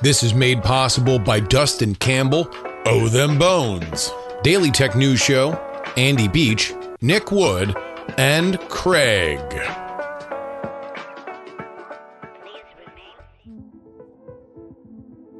[0.00, 2.48] This is made possible by Dustin Campbell,
[2.86, 4.12] Oh Them Bones,
[4.44, 5.54] Daily Tech News Show,
[5.96, 7.76] Andy Beach, Nick Wood,
[8.16, 9.40] and Craig.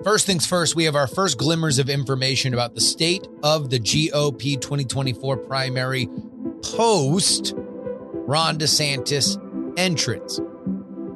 [0.02, 3.79] First things first, we have our first glimmers of information about the state of the
[3.79, 6.09] GOP 2024 primary
[6.64, 9.38] post Ron DeSantis
[9.79, 10.40] entrance.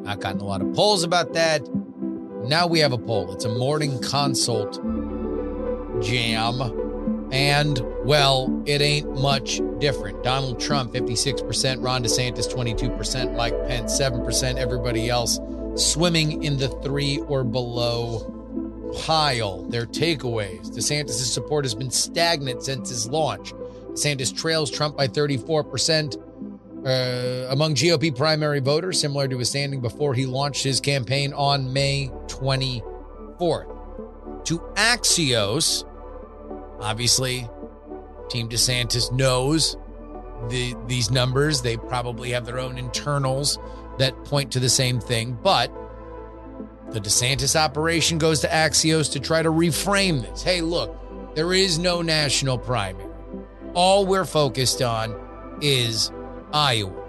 [0.04, 1.68] Not gotten a lot of polls about that.
[2.44, 3.32] Now we have a poll.
[3.32, 4.74] It's a morning consult
[6.02, 6.60] jam.
[7.32, 10.22] And, well, it ain't much different.
[10.22, 15.38] Donald Trump, 56%, Ron DeSantis, 22%, Mike Pence, 7%, everybody else
[15.76, 18.28] swimming in the three or below
[19.00, 19.62] pile.
[19.64, 23.54] Their takeaways DeSantis' support has been stagnant since his launch.
[23.92, 26.20] DeSantis trails Trump by 34%.
[26.84, 31.72] Uh, among GOP primary voters, similar to his standing before he launched his campaign on
[31.72, 34.44] May 24th.
[34.46, 35.84] To Axios,
[36.80, 37.48] obviously,
[38.28, 39.76] Team DeSantis knows
[40.48, 41.62] the, these numbers.
[41.62, 43.58] They probably have their own internals
[43.98, 45.72] that point to the same thing, but
[46.90, 50.42] the DeSantis operation goes to Axios to try to reframe this.
[50.42, 53.08] Hey, look, there is no national primary.
[53.74, 55.14] All we're focused on
[55.62, 56.10] is
[56.52, 57.02] Iowa.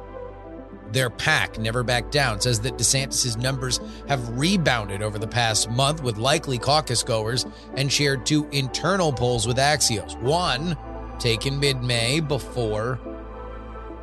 [0.92, 6.04] Their PAC, Never Back Down, says that DeSantis' numbers have rebounded over the past month
[6.04, 10.20] with likely caucus goers and shared two internal polls with Axios.
[10.22, 10.78] One
[11.18, 13.00] taken mid May before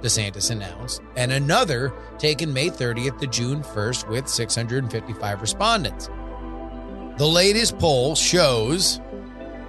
[0.02, 6.08] DeSantis announced, and another taken May 30th to June 1st with 655 respondents.
[7.18, 9.00] The latest poll shows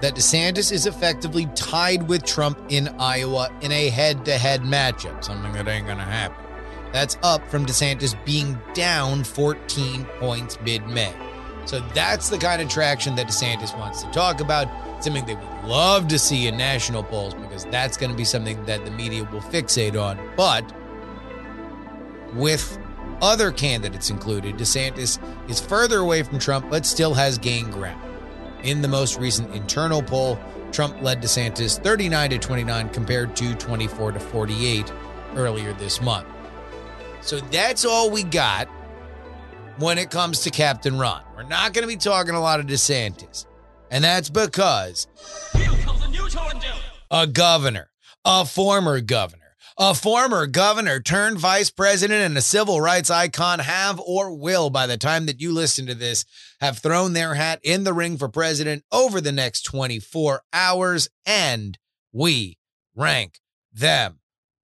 [0.01, 5.23] that DeSantis is effectively tied with Trump in Iowa in a head to head matchup,
[5.23, 6.37] something that ain't going to happen.
[6.91, 11.13] That's up from DeSantis being down 14 points mid May.
[11.65, 14.67] So that's the kind of traction that DeSantis wants to talk about
[15.03, 18.63] something they would love to see in national polls because that's going to be something
[18.65, 20.19] that the media will fixate on.
[20.35, 20.65] But
[22.33, 22.77] with
[23.21, 25.19] other candidates included, DeSantis
[25.49, 28.10] is further away from Trump but still has gained ground.
[28.63, 30.39] In the most recent internal poll,
[30.71, 34.93] Trump led DeSantis 39 to 29 compared to 24 to 48
[35.35, 36.27] earlier this month.
[37.21, 38.67] So that's all we got
[39.77, 41.23] when it comes to Captain Ron.
[41.35, 43.45] We're not going to be talking a lot of DeSantis.
[43.89, 45.07] And that's because
[47.09, 47.89] a governor,
[48.23, 49.40] a former governor,
[49.83, 54.85] a former governor turned vice president and a civil rights icon have or will, by
[54.85, 56.23] the time that you listen to this,
[56.59, 61.09] have thrown their hat in the ring for president over the next 24 hours.
[61.25, 61.79] And
[62.13, 62.59] we
[62.95, 63.39] rank
[63.73, 64.19] them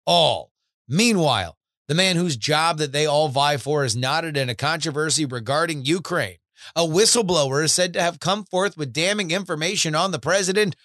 [0.06, 0.52] all.
[0.86, 1.58] Meanwhile,
[1.88, 5.84] the man whose job that they all vie for is knotted in a controversy regarding
[5.84, 6.36] Ukraine
[6.76, 10.76] a whistleblower is said to have come forth with damning information on the president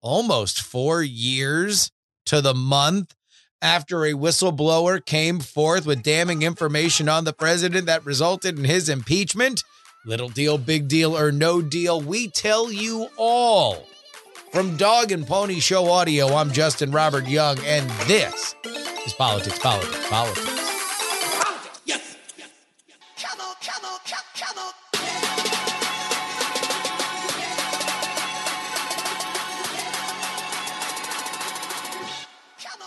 [0.00, 1.92] almost four years
[2.24, 3.14] to the month
[3.62, 8.88] after a whistleblower came forth with damning information on the president that resulted in his
[8.88, 9.62] impeachment.
[10.04, 13.86] Little deal, big deal, or no deal, we tell you all.
[14.52, 18.54] From Dog and Pony Show Audio, I'm Justin Robert Young, and this
[19.06, 20.65] is Politics, Politics, Politics.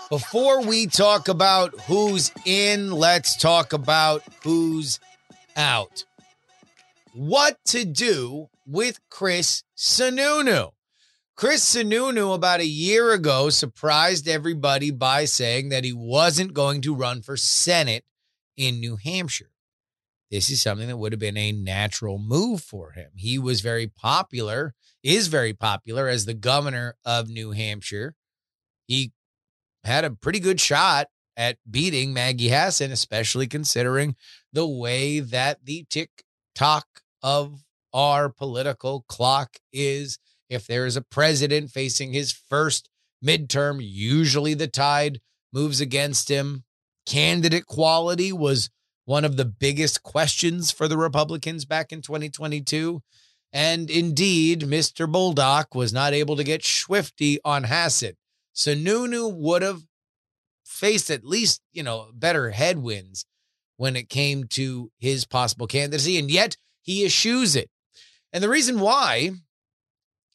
[0.09, 5.00] Before we talk about who's in, let's talk about who's
[5.56, 6.03] out.
[7.14, 10.72] What to do with Chris Sununu?
[11.36, 16.96] Chris Sununu, about a year ago, surprised everybody by saying that he wasn't going to
[16.96, 18.03] run for Senate
[18.58, 19.52] in New Hampshire.
[20.31, 23.12] This is something that would have been a natural move for him.
[23.16, 28.16] He was very popular, is very popular as the governor of New Hampshire.
[28.88, 29.12] He
[29.84, 31.07] had a pretty good shot
[31.38, 34.16] at beating Maggie Hassan, especially considering
[34.51, 36.23] the way that the tick
[36.53, 36.85] tock
[37.23, 40.20] of our political clock is.
[40.49, 42.90] If there is a president facing his first
[43.23, 45.22] midterm, usually the tide
[45.53, 46.64] moves against him.
[47.05, 48.70] Candidate quality was
[49.05, 53.02] one of the biggest questions for the Republicans back in 2022.
[53.52, 55.11] And indeed, Mr.
[55.11, 57.64] Bolduc was not able to get swifty on
[58.59, 58.84] Hassan.
[58.84, 59.82] Sununu would have
[60.66, 63.26] faced at least, you know, better headwinds
[63.78, 67.70] when it came to his possible candidacy, and yet he eschews it.
[68.34, 69.32] And the reason why,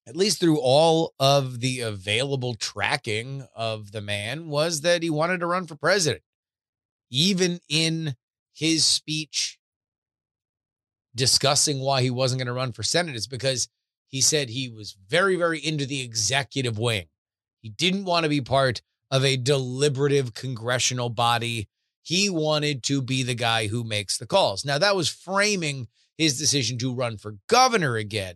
[0.06, 5.40] at least through all of the available tracking of the man, was that he wanted
[5.40, 6.22] to run for president.
[7.10, 8.16] Even in
[8.52, 9.58] his speech
[11.14, 13.68] discussing why he wasn't going to run for Senate is because
[14.08, 17.06] he said he was very, very into the executive wing.
[17.64, 21.66] He didn't want to be part of a deliberative congressional body.
[22.02, 24.66] He wanted to be the guy who makes the calls.
[24.66, 25.88] Now, that was framing
[26.18, 28.34] his decision to run for governor again.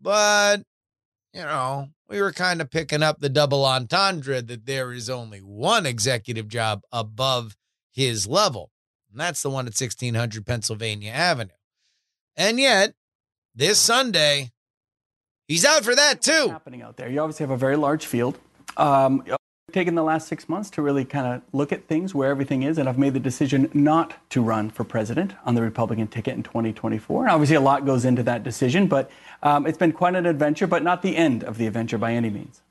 [0.00, 0.62] But,
[1.32, 5.38] you know, we were kind of picking up the double entendre that there is only
[5.38, 7.56] one executive job above
[7.92, 8.72] his level,
[9.08, 11.52] and that's the one at 1600 Pennsylvania Avenue.
[12.36, 12.94] And yet,
[13.54, 14.50] this Sunday,
[15.52, 16.48] he's out for that too.
[16.48, 17.10] Happening out there.
[17.10, 18.38] You obviously have a very large field.
[18.76, 19.22] Um,
[19.70, 22.78] taken the last six months to really kind of look at things where everything is,
[22.78, 26.42] and I've made the decision not to run for president on the Republican ticket in
[26.42, 27.24] 2024.
[27.24, 29.10] And obviously, a lot goes into that decision, but
[29.42, 32.30] um, it's been quite an adventure, but not the end of the adventure by any
[32.30, 32.62] means.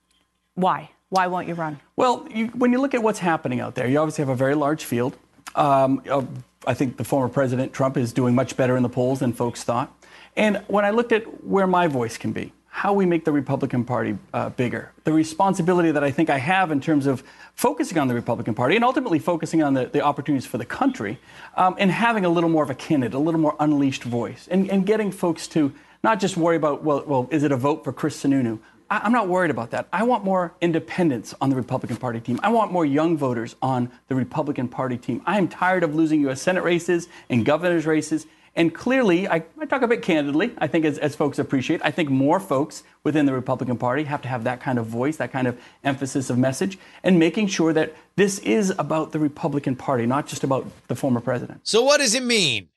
[0.56, 0.92] Why?
[1.10, 1.80] Why won't you run?
[1.96, 4.56] Well, you, when you look at what's happening out there, you obviously have a very
[4.56, 5.18] large field.
[5.56, 6.24] Um, uh,
[6.66, 9.64] I think the former President Trump is doing much better in the polls than folks
[9.64, 9.92] thought.
[10.38, 13.84] And when I looked at where my voice can be, how we make the Republican
[13.84, 17.22] Party uh, bigger, the responsibility that I think I have in terms of
[17.54, 21.20] focusing on the Republican Party and ultimately focusing on the, the opportunities for the country
[21.56, 24.72] um, and having a little more of a candidate, a little more unleashed voice, and,
[24.72, 27.92] and getting folks to not just worry about, well, well, is it a vote for
[27.92, 28.58] Chris Sununu?
[28.90, 29.90] I, am not worried about that.
[29.92, 32.40] I want more independence on the Republican Party team.
[32.42, 35.22] I want more young voters on the Republican Party team.
[35.26, 36.42] I am tired of losing U.S.
[36.42, 38.28] Senate races and governor's races.
[38.56, 41.92] And clearly, I, I talk a bit candidly, I think as, as folks appreciate, I
[41.92, 45.32] think more folks within the Republican Party have to have that kind of voice, that
[45.32, 50.06] kind of emphasis of message, and making sure that this is about the Republican Party,
[50.06, 51.62] not just about the former president.
[51.64, 52.68] So, what does it mean?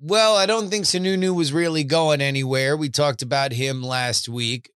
[0.00, 2.76] Well, I don't think Sununu was really going anywhere.
[2.76, 4.70] We talked about him last week.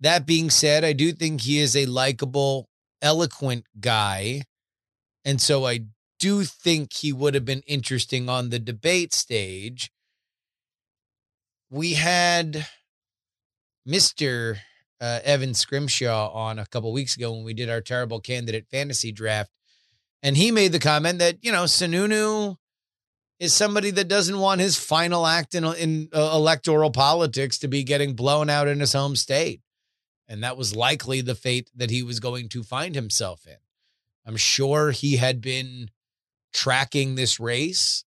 [0.00, 2.68] That being said, I do think he is a likable,
[3.02, 4.42] eloquent guy.
[5.24, 5.80] And so I
[6.20, 9.90] do think he would have been interesting on the debate stage.
[11.70, 12.66] We had
[13.88, 14.58] Mr.
[15.00, 19.10] Uh, Evan Scrimshaw on a couple weeks ago when we did our terrible candidate fantasy
[19.10, 19.50] draft.
[20.22, 22.56] And he made the comment that, you know, Sununu
[23.38, 27.82] is somebody that doesn't want his final act in, in uh, electoral politics to be
[27.82, 29.62] getting blown out in his home state.
[30.28, 33.56] And that was likely the fate that he was going to find himself in.
[34.26, 35.90] I'm sure he had been
[36.52, 38.04] tracking this race,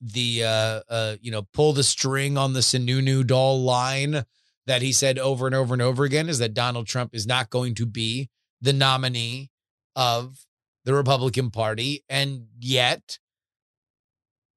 [0.00, 4.24] the, uh, uh, you know, pull the string on the Sununu doll line
[4.66, 7.50] that he said over and over and over again is that Donald Trump is not
[7.50, 8.28] going to be
[8.60, 9.50] the nominee
[9.96, 10.46] of
[10.84, 12.04] the Republican Party.
[12.08, 13.18] And yet,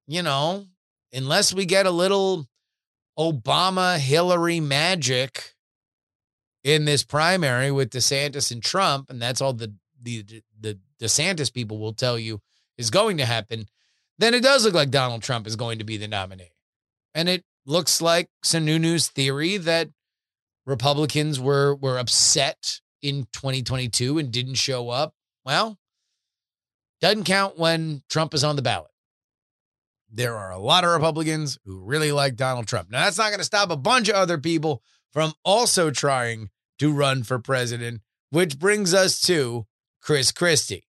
[0.07, 0.65] you know,
[1.11, 2.47] unless we get a little
[3.17, 5.53] Obama Hillary magic
[6.63, 10.25] in this primary with DeSantis and Trump, and that's all the the
[10.59, 12.41] the DeSantis people will tell you
[12.77, 13.67] is going to happen,
[14.17, 16.51] then it does look like Donald Trump is going to be the nominee.
[17.13, 19.89] And it looks like Sununu's theory that
[20.65, 25.13] Republicans were were upset in 2022 and didn't show up.
[25.45, 25.77] Well,
[27.01, 28.93] doesn't count when Trump is on the ballot
[30.13, 32.91] there are a lot of Republicans who really like Donald Trump.
[32.91, 36.49] Now, that's not going to stop a bunch of other people from also trying
[36.79, 39.65] to run for president, which brings us to
[40.01, 40.85] Chris Christie.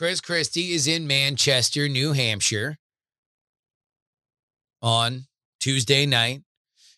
[0.00, 2.78] Chris Christie is in Manchester, New Hampshire
[4.80, 5.26] on
[5.60, 6.40] Tuesday night.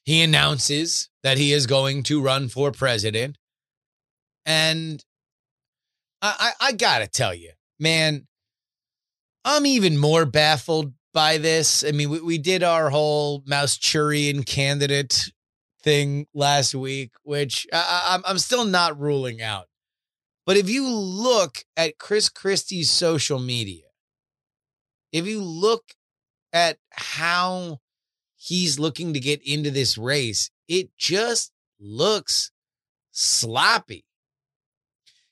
[0.04, 3.38] He announces that he is going to run for president.
[4.47, 5.04] And
[6.23, 8.28] I, I, I got to tell you, man,
[9.44, 11.82] I'm even more baffled by this.
[11.82, 15.32] I mean, we, we did our whole Mousechurian candidate
[15.82, 19.66] thing last week, which I, I'm I'm still not ruling out.
[20.44, 23.84] But if you look at Chris Christie's social media,
[25.12, 25.84] if you look
[26.52, 27.78] at how
[28.37, 32.50] he's looking to get into this race, it just looks
[33.12, 34.04] sloppy.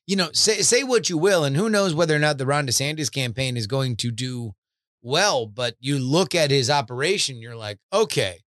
[0.06, 2.66] You know, say say what you will, and who knows whether or not the Ron
[2.66, 4.54] DeSantis campaign is going to do
[5.02, 8.40] well, but you look at his operation, you're like, okay,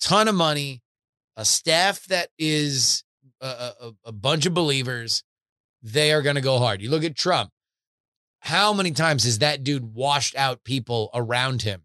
[0.00, 0.82] ton of money,
[1.36, 3.04] a staff that is
[3.40, 5.22] a, a, a bunch of believers.
[5.82, 6.82] They are going to go hard.
[6.82, 7.50] You look at Trump.
[8.40, 11.82] How many times has that dude washed out people around him?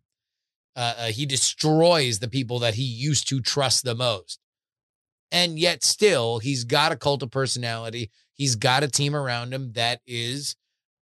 [0.76, 4.40] Uh, uh, he destroys the people that he used to trust the most.
[5.32, 8.12] And yet, still, he's got a cult of personality.
[8.34, 10.56] He's got a team around him that is,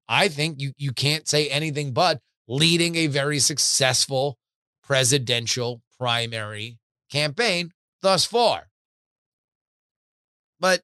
[0.08, 4.38] I think, you you can't say anything but leading a very successful
[4.82, 6.78] presidential primary
[7.10, 7.70] campaign
[8.02, 8.68] thus far.
[10.60, 10.82] But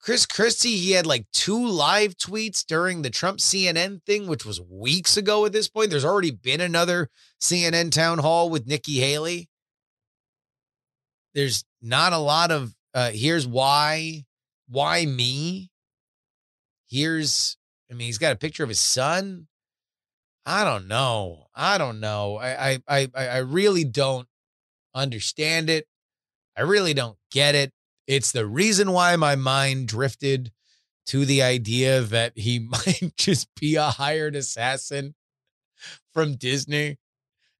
[0.00, 4.60] Chris Christie, he had like two live tweets during the Trump CNN thing, which was
[4.60, 5.90] weeks ago at this point.
[5.90, 9.48] There's already been another CNN town hall with Nikki Haley.
[11.34, 14.24] There's not a lot of uh here's why
[14.68, 15.70] why me?
[16.88, 17.56] Here's
[17.90, 19.48] I mean, he's got a picture of his son.
[20.46, 21.46] I don't know.
[21.54, 22.38] I don't know.
[22.38, 24.26] I I I I really don't
[24.94, 25.86] understand it.
[26.56, 27.72] I really don't get it.
[28.10, 30.50] It's the reason why my mind drifted
[31.06, 35.14] to the idea that he might just be a hired assassin
[36.12, 36.98] from Disney.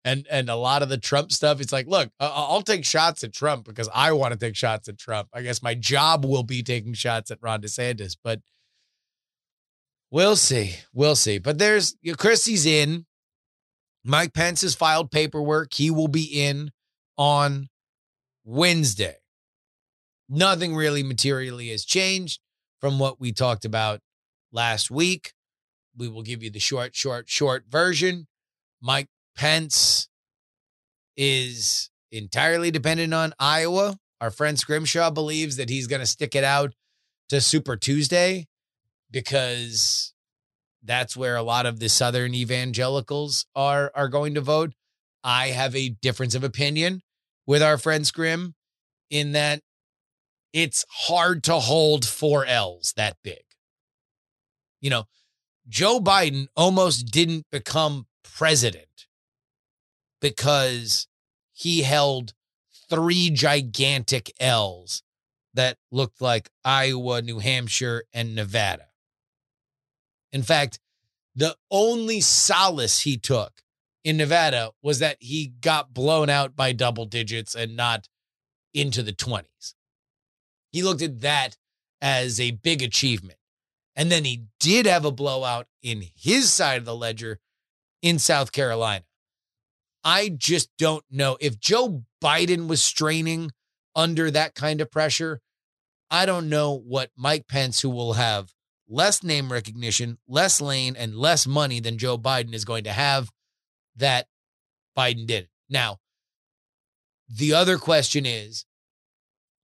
[0.05, 3.33] And and a lot of the Trump stuff, it's like, look, I'll take shots at
[3.33, 5.29] Trump because I want to take shots at Trump.
[5.33, 8.41] I guess my job will be taking shots at Ron DeSantis, but
[10.11, 10.77] we'll see.
[10.93, 11.39] We'll see.
[11.39, 13.07] But there's Christie's in.
[14.03, 15.75] Mike Pence has filed paperwork.
[15.75, 16.73] He will be in
[17.17, 17.69] on
[18.43, 19.20] Wednesday
[20.31, 22.41] nothing really materially has changed
[22.81, 24.01] from what we talked about
[24.53, 25.33] last week.
[25.97, 28.29] We will give you the short, short, short version.
[28.81, 30.09] Mike Pence
[31.17, 33.99] is entirely dependent on Iowa.
[34.21, 36.73] Our friend Scrimshaw believes that he's going to stick it out
[37.29, 38.47] to Super Tuesday
[39.11, 40.15] because
[40.83, 44.73] that's where a lot of the Southern evangelicals are are going to vote.
[45.23, 47.03] I have a difference of opinion
[47.47, 48.55] with our friend Scrim
[49.11, 49.61] in that
[50.53, 53.43] it's hard to hold four L's that big.
[54.81, 55.05] You know,
[55.69, 59.07] Joe Biden almost didn't become president
[60.21, 61.07] because
[61.53, 62.35] he held
[62.89, 65.03] three gigantic L's
[65.55, 68.87] that looked like Iowa, New Hampshire, and Nevada.
[70.33, 70.79] In fact,
[71.35, 73.63] the only solace he took
[74.05, 78.09] in Nevada was that he got blown out by double digits and not
[78.73, 79.75] into the 20s.
[80.71, 81.57] He looked at that
[82.01, 83.39] as a big achievement.
[83.97, 87.39] And then he did have a blowout in his side of the ledger
[88.03, 89.05] in South Carolina.
[90.03, 93.51] I just don't know if Joe Biden was straining
[93.95, 95.41] under that kind of pressure.
[96.11, 98.55] I don't know what Mike Pence, who will have
[98.89, 103.31] less name recognition, less lane, and less money than Joe Biden is going to have,
[103.97, 104.27] that
[104.97, 105.49] Biden did.
[105.69, 105.99] Now,
[107.29, 108.65] the other question is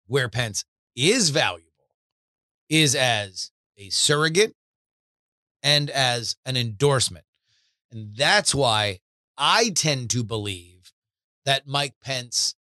[0.06, 0.64] where Pence
[0.96, 1.66] is valuable
[2.68, 4.54] is as a surrogate
[5.62, 7.24] and as an endorsement.
[7.92, 9.00] And that's why
[9.38, 10.92] I tend to believe
[11.44, 12.54] that Mike Pence,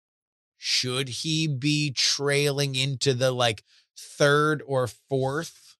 [0.58, 3.62] should he be trailing into the like
[3.96, 5.76] third or fourth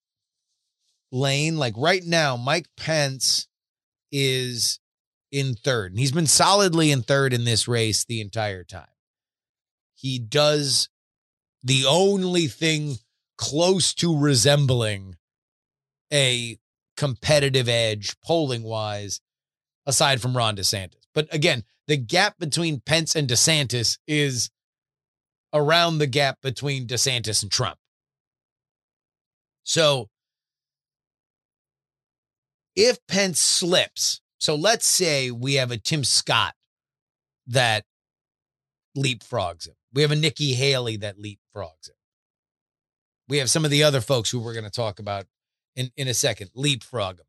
[1.14, 3.46] lane, like right now, Mike Pence
[4.10, 4.80] is
[5.30, 8.86] in third, and he's been solidly in third in this race the entire time.
[9.94, 10.88] He does
[11.64, 12.98] the only thing
[13.38, 15.16] close to resembling
[16.12, 16.58] a
[16.96, 19.20] competitive edge polling wise,
[19.86, 21.06] aside from Ron DeSantis.
[21.14, 24.50] But again, the gap between Pence and DeSantis is
[25.52, 27.78] around the gap between DeSantis and Trump.
[29.64, 30.10] So
[32.76, 36.54] if Pence slips, so let's say we have a Tim Scott
[37.46, 37.84] that
[38.96, 39.74] leapfrogs him.
[39.92, 41.96] We have a Nikki Haley that leapfrogs him.
[43.28, 45.26] We have some of the other folks who we're going to talk about
[45.76, 47.26] in, in a second leapfrog him.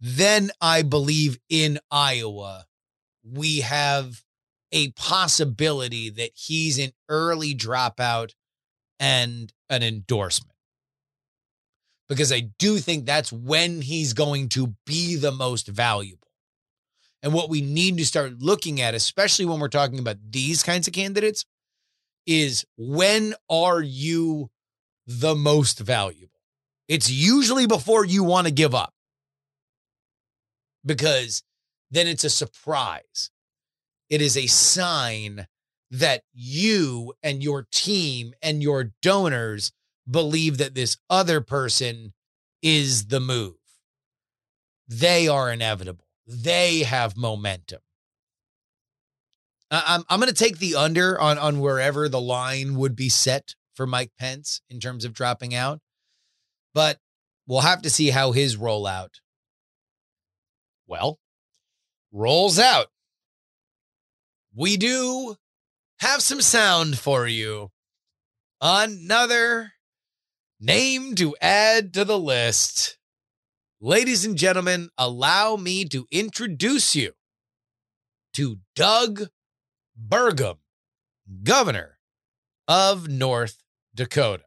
[0.00, 2.66] Then I believe in Iowa,
[3.24, 4.22] we have
[4.70, 8.34] a possibility that he's an early dropout
[9.00, 10.54] and an endorsement.
[12.08, 16.27] Because I do think that's when he's going to be the most valuable.
[17.22, 20.86] And what we need to start looking at, especially when we're talking about these kinds
[20.86, 21.44] of candidates,
[22.26, 24.50] is when are you
[25.06, 26.40] the most valuable?
[26.86, 28.94] It's usually before you want to give up
[30.84, 31.42] because
[31.90, 33.30] then it's a surprise.
[34.08, 35.46] It is a sign
[35.90, 39.72] that you and your team and your donors
[40.10, 42.12] believe that this other person
[42.62, 43.54] is the move.
[44.86, 46.07] They are inevitable.
[46.28, 47.80] They have momentum.
[49.70, 53.54] I'm I'm going to take the under on on wherever the line would be set
[53.74, 55.80] for Mike Pence in terms of dropping out,
[56.74, 56.98] but
[57.46, 59.20] we'll have to see how his rollout.
[60.86, 61.18] Well,
[62.12, 62.88] rolls out.
[64.54, 65.36] We do
[66.00, 67.70] have some sound for you.
[68.60, 69.72] Another
[70.60, 72.97] name to add to the list.
[73.80, 77.12] Ladies and gentlemen, allow me to introduce you
[78.32, 79.28] to Doug
[79.96, 80.56] Burgum,
[81.44, 81.98] governor
[82.66, 83.62] of North
[83.94, 84.42] Dakota.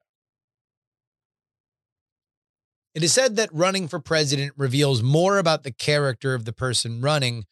[2.94, 7.00] It is said that running for president reveals more about the character of the person
[7.00, 7.46] running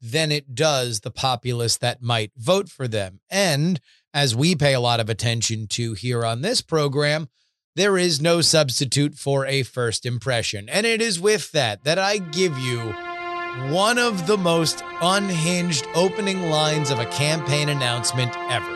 [0.00, 3.20] than it does the populace that might vote for them.
[3.28, 3.80] And
[4.14, 7.28] as we pay a lot of attention to here on this program,
[7.78, 10.68] there is no substitute for a first impression.
[10.68, 12.80] And it is with that that I give you
[13.70, 18.74] one of the most unhinged opening lines of a campaign announcement ever.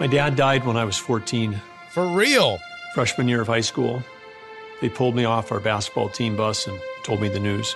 [0.00, 2.58] My dad died when I was 14, For real.
[2.92, 4.02] freshman year of high school.
[4.80, 7.72] They pulled me off our basketball team bus and told me the news.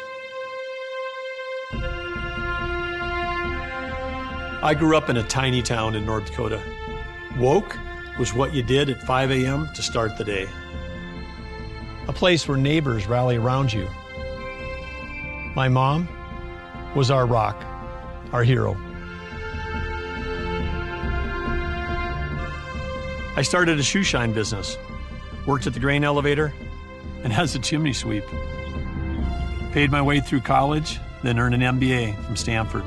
[4.61, 6.61] I grew up in a tiny town in North Dakota.
[7.39, 7.79] Woke
[8.19, 9.69] was what you did at 5 a.m.
[9.75, 10.49] to start the day.
[12.09, 13.89] A place where neighbors rally around you.
[15.55, 16.09] My mom
[16.95, 17.63] was our rock,
[18.33, 18.77] our hero.
[23.37, 24.77] I started a shoe shine business,
[25.47, 26.53] worked at the grain elevator,
[27.23, 28.25] and as a chimney sweep.
[29.73, 32.85] Paid my way through college, then earned an MBA from Stanford.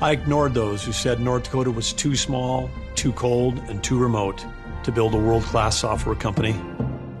[0.00, 4.46] I ignored those who said North Dakota was too small, too cold, and too remote
[4.84, 6.54] to build a world class software company.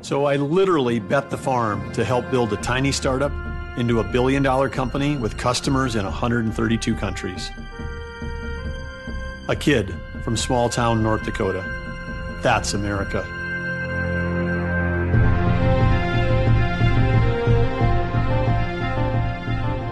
[0.02, 3.32] So I literally bet the farm to help build a tiny startup
[3.78, 7.50] into a billion dollar company with customers in 132 countries.
[9.48, 9.92] A kid
[10.22, 11.64] from small town North Dakota.
[12.42, 13.24] That's America.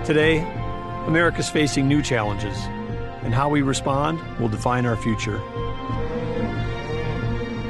[0.07, 0.38] Today,
[1.09, 2.57] America's facing new challenges,
[3.26, 5.42] and how we respond will define our future.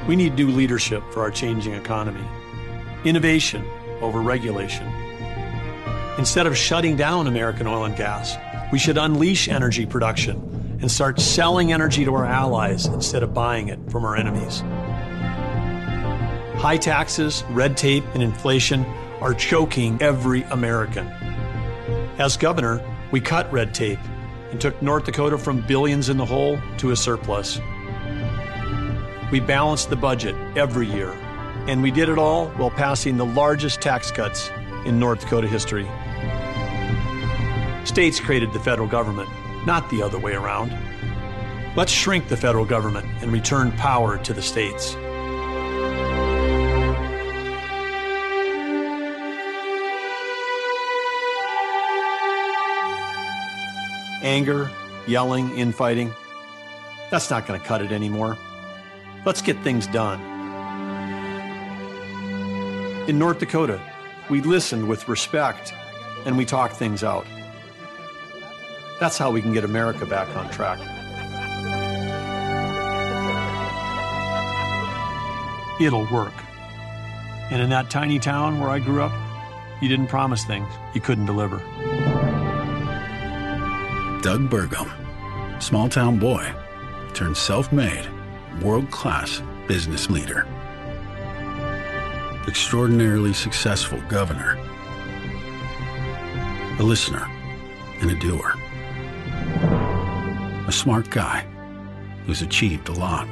[0.06, 2.22] We need new leadership for our changing economy,
[3.06, 3.64] innovation
[4.02, 4.86] over regulation.
[6.18, 8.36] Instead of shutting down American oil and gas,
[8.70, 13.68] we should unleash energy production and start selling energy to our allies instead of buying
[13.68, 14.60] it from our enemies.
[16.60, 18.84] High taxes, red tape, and inflation
[19.22, 21.06] are choking every American.
[22.18, 23.98] As governor, we cut red tape
[24.56, 27.60] and took North Dakota from billions in the hole to a surplus.
[29.30, 31.10] We balanced the budget every year,
[31.68, 34.50] and we did it all while passing the largest tax cuts
[34.86, 35.86] in North Dakota history.
[37.84, 39.28] States created the federal government,
[39.66, 40.72] not the other way around.
[41.76, 44.96] Let's shrink the federal government and return power to the states.
[54.26, 54.68] Anger,
[55.06, 56.12] yelling, infighting,
[57.12, 58.36] that's not going to cut it anymore.
[59.24, 60.20] Let's get things done.
[63.08, 63.80] In North Dakota,
[64.28, 65.72] we listened with respect
[66.24, 67.24] and we talked things out.
[68.98, 70.80] That's how we can get America back on track.
[75.80, 76.34] It'll work.
[77.52, 79.12] And in that tiny town where I grew up,
[79.80, 81.62] you didn't promise things you couldn't deliver.
[84.26, 84.90] Doug Burgum,
[85.62, 86.52] small town boy,
[87.14, 88.08] turned self made,
[88.60, 90.48] world class business leader.
[92.48, 94.56] Extraordinarily successful governor.
[96.80, 97.24] A listener
[98.00, 98.52] and a doer.
[100.66, 101.46] A smart guy
[102.26, 103.28] who's achieved a lot.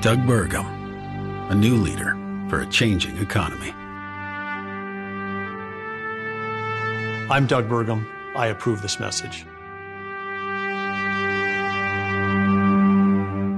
[0.00, 2.16] Doug Burgum, a new leader
[2.48, 3.74] for a changing economy.
[7.30, 8.06] I'm Doug Burgum.
[8.34, 9.44] I approve this message.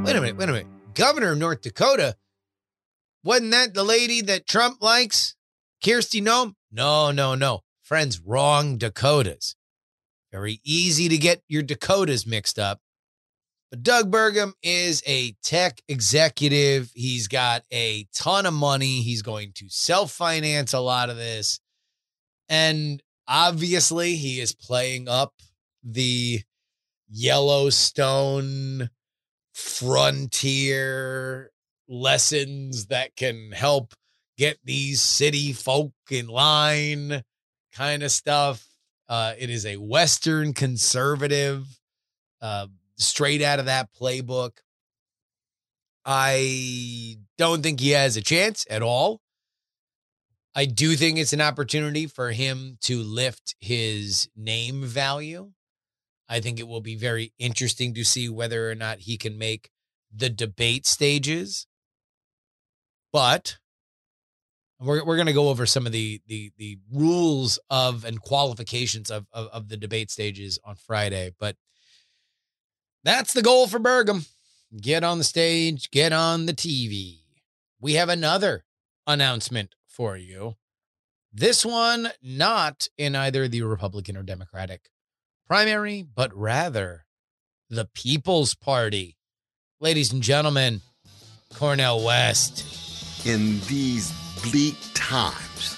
[0.04, 0.66] Wait a minute, wait a minute.
[0.94, 2.16] Governor of North Dakota,
[3.22, 5.37] wasn't that the lady that Trump likes?
[5.85, 6.54] Kristi Noem?
[6.72, 7.61] No, no, no.
[7.85, 9.54] Friends, wrong Dakotas.
[10.33, 12.80] Very easy to get your Dakotas mixed up.
[13.70, 16.90] But Doug Burgum is a tech executive.
[16.92, 19.02] He's got a ton of money.
[19.02, 21.61] He's going to self finance a lot of this.
[22.48, 23.00] And
[23.31, 25.33] obviously, he is playing up
[25.83, 26.43] the
[27.09, 28.90] Yellowstone
[29.55, 31.51] frontier
[31.88, 33.95] lessons that can help
[34.37, 37.23] get these city folk in line
[37.73, 38.66] kind of stuff.
[39.09, 41.66] Uh, it is a Western conservative,
[42.40, 42.66] uh,
[42.97, 44.53] straight out of that playbook.
[46.05, 49.21] I don't think he has a chance at all.
[50.54, 55.52] I do think it's an opportunity for him to lift his name value.
[56.28, 59.70] I think it will be very interesting to see whether or not he can make
[60.14, 61.66] the debate stages.
[63.12, 63.58] But
[64.80, 69.10] we're we're going to go over some of the the the rules of and qualifications
[69.10, 71.32] of, of of the debate stages on Friday.
[71.38, 71.56] But
[73.04, 74.28] that's the goal for Burgum.
[74.80, 77.18] get on the stage, get on the TV.
[77.80, 78.64] We have another
[79.06, 80.57] announcement for you.
[81.33, 84.90] This one not in either the Republican or Democratic
[85.46, 87.07] primary, but rather
[87.68, 89.16] the People's Party.
[89.81, 90.81] Ladies and gentlemen,
[91.55, 93.26] Cornel West.
[93.26, 95.76] In these bleak times,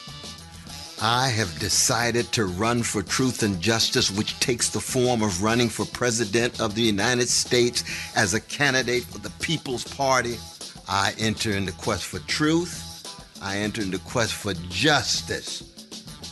[1.00, 5.68] I have decided to run for truth and justice, which takes the form of running
[5.68, 7.82] for President of the United States
[8.14, 10.36] as a candidate for the People's Party.
[10.88, 12.91] I enter in the quest for truth.
[13.42, 15.64] I enter in the quest for justice.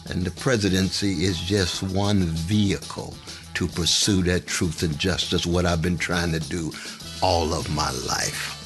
[0.08, 3.14] And the presidency is just one vehicle
[3.54, 6.72] to pursue that truth and justice, what I've been trying to do
[7.20, 8.56] all of my life.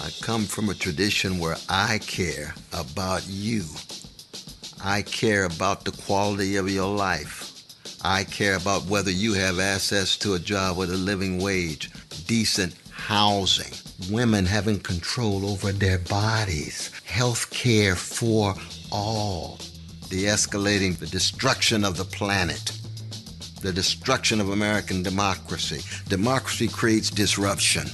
[0.00, 3.64] I come from a tradition where I care about you.
[4.84, 7.52] I care about the quality of your life.
[8.04, 11.90] I care about whether you have access to a job with a living wage,
[12.26, 13.72] decent housing,
[14.10, 18.54] women having control over their bodies, health care for
[18.90, 19.58] all,
[20.08, 22.72] de escalating the destruction of the planet,
[23.60, 25.80] the destruction of American democracy.
[26.08, 27.88] Democracy creates disruption,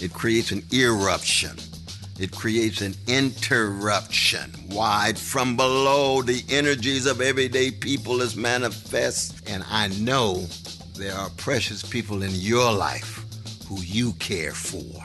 [0.00, 1.56] it creates an eruption.
[2.18, 4.50] It creates an interruption.
[4.70, 9.46] Wide from below, the energies of everyday people is manifest.
[9.46, 10.46] And I know
[10.96, 13.22] there are precious people in your life
[13.68, 15.04] who you care for.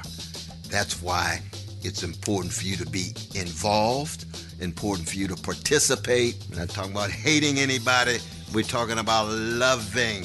[0.72, 1.42] That's why
[1.84, 4.26] it's important for you to be involved,
[4.62, 6.38] important for you to participate.
[6.50, 8.20] We're not talking about hating anybody,
[8.54, 10.24] we're talking about loving.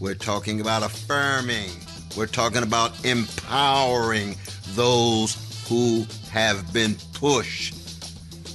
[0.00, 1.70] We're talking about affirming.
[2.16, 4.34] We're talking about empowering
[4.70, 5.36] those
[5.68, 7.74] who have been pushed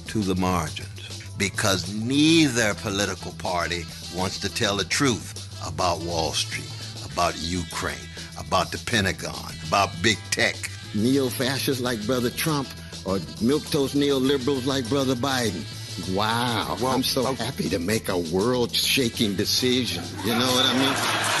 [0.08, 1.22] to the margins.
[1.38, 6.70] Because neither political party wants to tell the truth about Wall Street,
[7.12, 10.56] about Ukraine, about the Pentagon, about big tech.
[10.96, 12.68] Neo fascists like Brother Trump
[13.04, 15.62] or milquetoast neoliberals like Brother Biden.
[16.14, 20.04] Wow, I'm so happy to make a world shaking decision.
[20.24, 21.36] You know what I mean?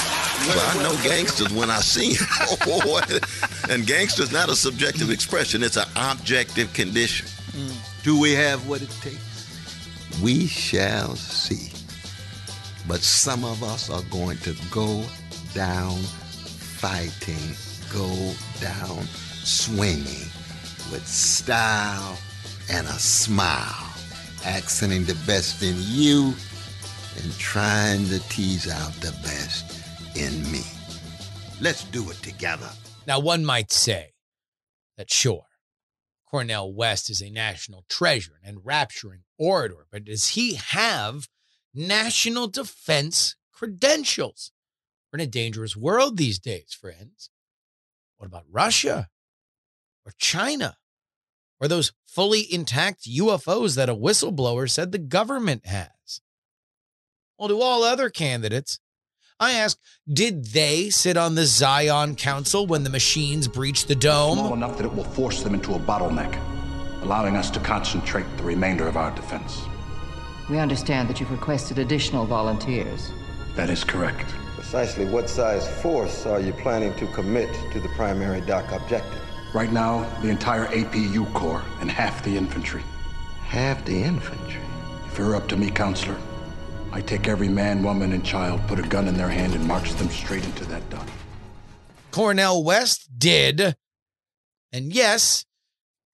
[0.48, 3.20] Well, I know gangsters when I see them.
[3.70, 7.26] and gangster's not a subjective expression, it's an objective condition.
[7.52, 8.02] Mm.
[8.02, 10.20] Do we have what it takes?
[10.22, 11.72] We shall see.
[12.86, 15.04] But some of us are going to go
[15.54, 15.98] down
[16.78, 17.56] fighting,
[17.92, 19.06] go down
[19.46, 20.28] swinging
[20.90, 22.18] with style
[22.68, 23.92] and a smile,
[24.44, 26.34] accenting the best in you
[27.22, 29.80] and trying to tease out the best
[30.16, 30.62] in me.
[31.60, 32.68] Let's do it together.
[33.06, 34.14] Now, one might say
[34.96, 35.46] that sure,
[36.28, 41.28] Cornel West is a national treasure and enrapturing orator, but does he have
[41.72, 44.50] national defense credentials?
[45.12, 47.30] We're in a dangerous world these days, friends.
[48.16, 49.08] What about Russia
[50.06, 50.76] or China
[51.60, 56.20] or those fully intact UFOs that a whistleblower said the government has?
[57.38, 58.78] Well, to all other candidates,
[59.38, 59.78] I ask,
[60.10, 64.38] did they sit on the Zion Council when the machines breached the dome?
[64.38, 64.58] Small dome?
[64.62, 66.40] enough that it will force them into a bottleneck,
[67.02, 69.60] allowing us to concentrate the remainder of our defense.
[70.48, 73.12] We understand that you've requested additional volunteers.
[73.56, 74.30] That is correct.
[74.54, 79.25] Precisely what size force are you planning to commit to the primary dock objective?
[79.54, 82.82] Right now, the entire APU Corps and half the infantry.
[83.44, 84.60] Half the infantry.
[85.06, 86.16] If you're up to me, counselor,
[86.92, 89.92] I take every man, woman, and child, put a gun in their hand, and march
[89.94, 91.08] them straight into that dock.
[92.10, 93.76] Cornel West did.
[94.72, 95.44] And yes,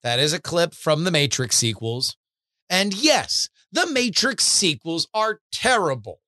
[0.03, 2.15] that is a clip from the Matrix sequels.
[2.69, 6.19] And yes, the Matrix sequels are terrible.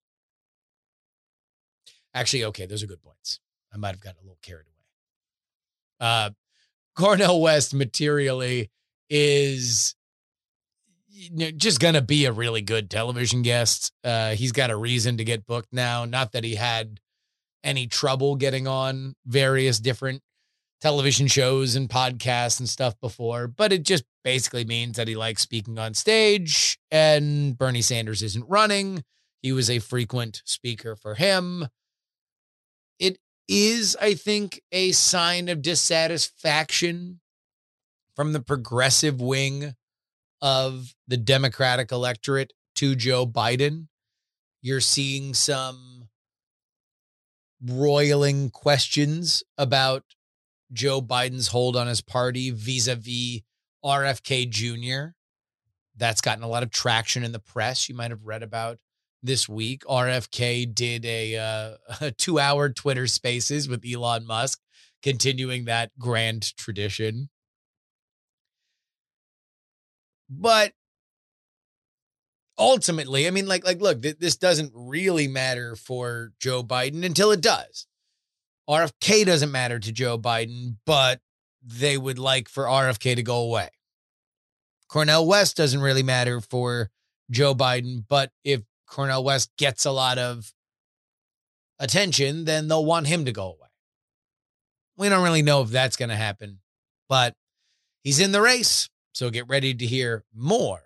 [2.13, 3.39] Actually, okay, those are good points.
[3.73, 6.09] I might have gotten a little carried away.
[6.09, 6.29] Uh,
[6.95, 8.69] Cornel West materially
[9.09, 9.95] is
[11.09, 13.93] you know, just to be a really good television guest.
[14.03, 16.05] Uh, he's got a reason to get booked now.
[16.05, 16.99] Not that he had
[17.63, 20.21] any trouble getting on various different
[20.81, 25.41] television shows and podcasts and stuff before, but it just basically means that he likes
[25.41, 29.03] speaking on stage and Bernie Sanders isn't running.
[29.41, 31.67] He was a frequent speaker for him.
[32.99, 37.19] It is, I think, a sign of dissatisfaction
[38.15, 39.75] from the progressive wing
[40.41, 43.87] of the Democratic electorate to Joe Biden.
[44.61, 46.09] You're seeing some
[47.63, 50.03] roiling questions about
[50.71, 53.41] Joe Biden's hold on his party vis a vis
[53.83, 55.13] RFK Jr.
[55.95, 57.87] That's gotten a lot of traction in the press.
[57.87, 58.79] You might have read about
[59.25, 59.83] this week.
[59.85, 64.59] RFK did a, uh, a two hour Twitter spaces with Elon Musk,
[65.01, 67.29] continuing that grand tradition.
[70.29, 70.73] But
[72.57, 77.31] ultimately, I mean, like, like, look, th- this doesn't really matter for Joe Biden until
[77.31, 77.87] it does.
[78.69, 81.21] RFK doesn't matter to Joe Biden, but
[81.63, 83.69] they would like for RFK to go away.
[84.87, 86.89] Cornel West doesn't really matter for
[87.29, 88.61] Joe Biden, but if
[88.95, 90.53] Cornel West gets a lot of
[91.79, 93.67] attention, then they'll want him to go away.
[94.95, 96.59] We don't really know if that's going to happen,
[97.09, 97.33] but
[98.05, 98.89] he's in the race.
[99.13, 100.79] So get ready to hear more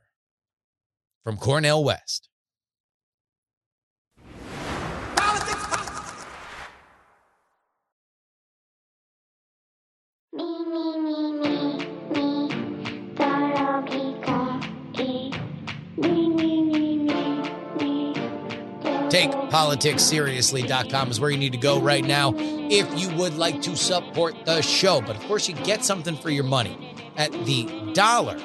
[1.23, 2.28] from Cornel West.
[19.09, 24.35] TakePoliticsSeriously.com is where you need to go right now if you would like to support
[24.45, 25.01] the show.
[25.01, 28.37] But of course, you get something for your money at the dollar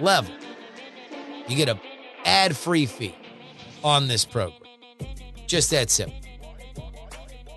[0.00, 0.32] level.
[1.48, 1.78] You get a
[2.24, 3.14] ad-free fee
[3.82, 4.60] on this program.
[5.46, 6.18] Just that simple.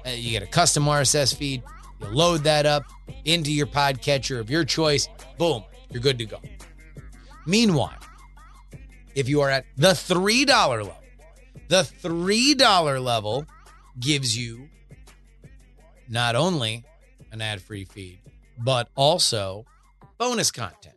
[0.06, 1.64] Uh, you get a custom RSS feed.
[2.00, 2.84] You load that up
[3.26, 5.10] into your podcatcher of your choice.
[5.38, 6.40] Boom, you're good to go.
[7.46, 7.98] Meanwhile,
[9.16, 10.96] if you are at the $3 level,
[11.68, 13.46] the $3 level
[14.00, 14.70] gives you
[16.08, 16.84] not only
[17.32, 18.22] an ad free feed,
[18.58, 19.66] but also
[20.18, 20.96] bonus content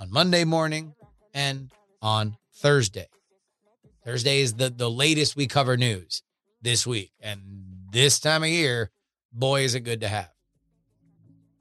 [0.00, 0.94] on Monday morning
[1.32, 1.70] and
[2.02, 3.08] on Thursday.
[4.04, 6.22] Thursday is the, the latest we cover news
[6.62, 7.12] this week.
[7.20, 7.40] And
[7.90, 8.90] this time of year,
[9.32, 10.30] boy, is it good to have.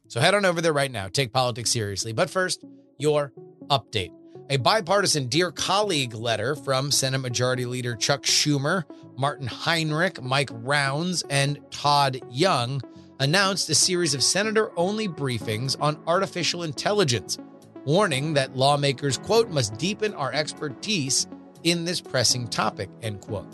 [0.07, 1.07] So head on over there right now.
[1.07, 2.13] Take politics seriously.
[2.13, 2.63] But first,
[2.97, 3.33] your
[3.69, 4.11] update
[4.49, 8.83] a bipartisan Dear Colleague letter from Senate Majority Leader Chuck Schumer,
[9.17, 12.81] Martin Heinrich, Mike Rounds, and Todd Young
[13.19, 17.39] announced a series of senator only briefings on artificial intelligence,
[17.85, 21.27] warning that lawmakers, quote, must deepen our expertise
[21.63, 23.47] in this pressing topic, end quote.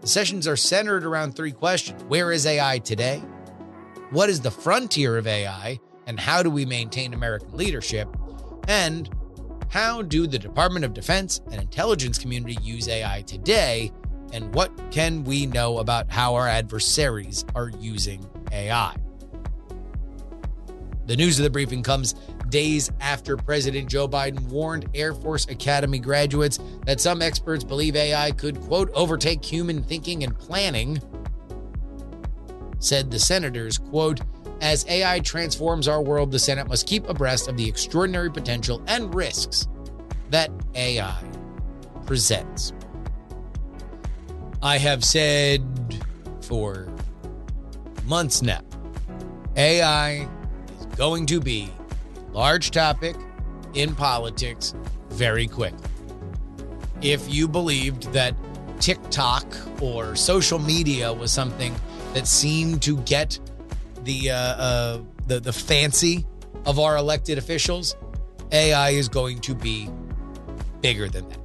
[0.00, 3.18] The sessions are centered around three questions Where is AI today?
[4.10, 5.80] What is the frontier of AI?
[6.06, 8.08] And how do we maintain American leadership?
[8.68, 9.10] And
[9.68, 13.92] how do the Department of Defense and intelligence community use AI today?
[14.32, 18.96] And what can we know about how our adversaries are using AI?
[21.06, 22.14] The news of the briefing comes
[22.48, 28.32] days after President Joe Biden warned Air Force Academy graduates that some experts believe AI
[28.32, 31.00] could, quote, overtake human thinking and planning.
[32.78, 34.20] Said the senators, quote,
[34.60, 39.14] as AI transforms our world, the Senate must keep abreast of the extraordinary potential and
[39.14, 39.68] risks
[40.30, 41.22] that AI
[42.06, 42.72] presents.
[44.62, 45.62] I have said
[46.40, 46.88] for
[48.04, 48.60] months now
[49.56, 50.28] AI
[50.78, 51.70] is going to be
[52.16, 53.16] a large topic
[53.74, 54.74] in politics
[55.10, 55.88] very quickly.
[57.02, 58.34] If you believed that
[58.80, 59.46] TikTok
[59.82, 61.74] or social media was something
[62.14, 63.38] that seemed to get
[64.06, 66.24] the uh, uh, the the fancy
[66.64, 67.96] of our elected officials,
[68.52, 69.90] AI is going to be
[70.80, 71.38] bigger than that.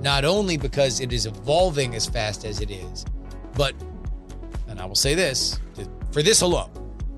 [0.00, 3.06] Not only because it is evolving as fast as it is,
[3.54, 3.74] but
[4.68, 5.58] and I will say this
[6.10, 6.70] for this alone,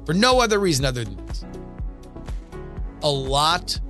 [0.07, 1.45] for no other reason other than this,
[3.03, 3.81] a lot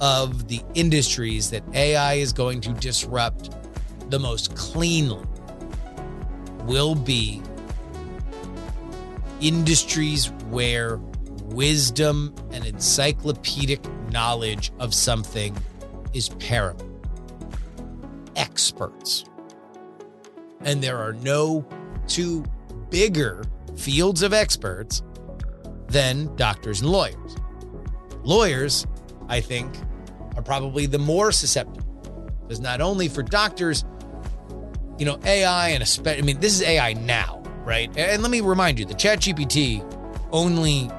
[0.00, 3.54] of the industries that AI is going to disrupt
[4.10, 5.24] the most cleanly
[6.64, 7.40] will be
[9.40, 10.98] industries where
[11.44, 15.56] wisdom and encyclopedic knowledge of something
[16.12, 16.82] is paramount.
[18.36, 19.24] Experts.
[20.60, 21.66] And there are no
[22.06, 22.44] two
[22.90, 23.44] bigger
[23.76, 25.02] fields of experts
[25.88, 27.36] than doctors and lawyers.
[28.22, 28.86] Lawyers,
[29.28, 29.74] I think,
[30.36, 31.86] are probably the more susceptible
[32.42, 33.84] because not only for doctors,
[34.98, 37.39] you know, AI and especially, I mean, this is AI now
[37.70, 37.96] right?
[37.96, 39.80] And let me remind you, the ChatGPT
[40.32, 40.90] only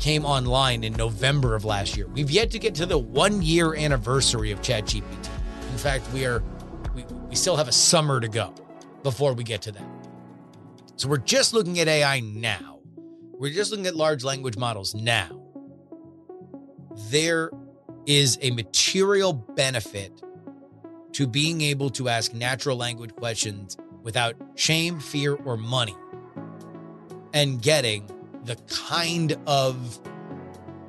[0.00, 2.08] came online in November of last year.
[2.08, 5.28] We've yet to get to the one year anniversary of ChatGPT.
[5.70, 6.42] In fact, we are
[6.92, 8.52] we, we still have a summer to go
[9.04, 9.86] before we get to that.
[10.96, 12.80] So we're just looking at AI now.
[13.38, 15.40] We're just looking at large language models now.
[17.10, 17.52] There
[18.06, 20.20] is a material benefit
[21.12, 25.96] to being able to ask natural language questions without shame, fear, or money
[27.32, 28.08] and getting
[28.44, 29.98] the kind of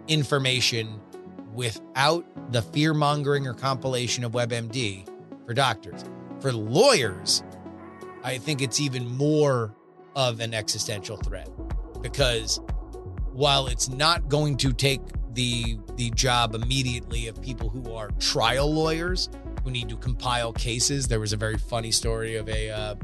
[0.07, 1.01] information
[1.53, 5.07] without the fear mongering or compilation of WebMD
[5.47, 6.05] for doctors.
[6.39, 7.41] For lawyers,
[8.23, 9.73] I think it's even more
[10.15, 11.49] of an existential threat
[12.01, 12.59] because
[13.31, 15.01] while it's not going to take
[15.33, 19.29] the the job immediately of people who are trial lawyers
[19.65, 22.95] who need to compile cases, there was a very funny story of a uh,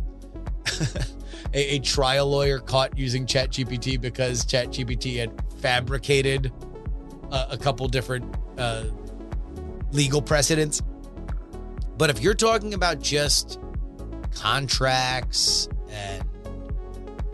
[1.54, 6.54] a, a, trial lawyer caught using ChatGPT because ChatGPT had fabricated
[7.32, 8.84] a, a couple different uh,
[9.92, 10.84] legal precedents.
[11.98, 13.60] But if you're talking about just
[14.36, 16.24] contracts and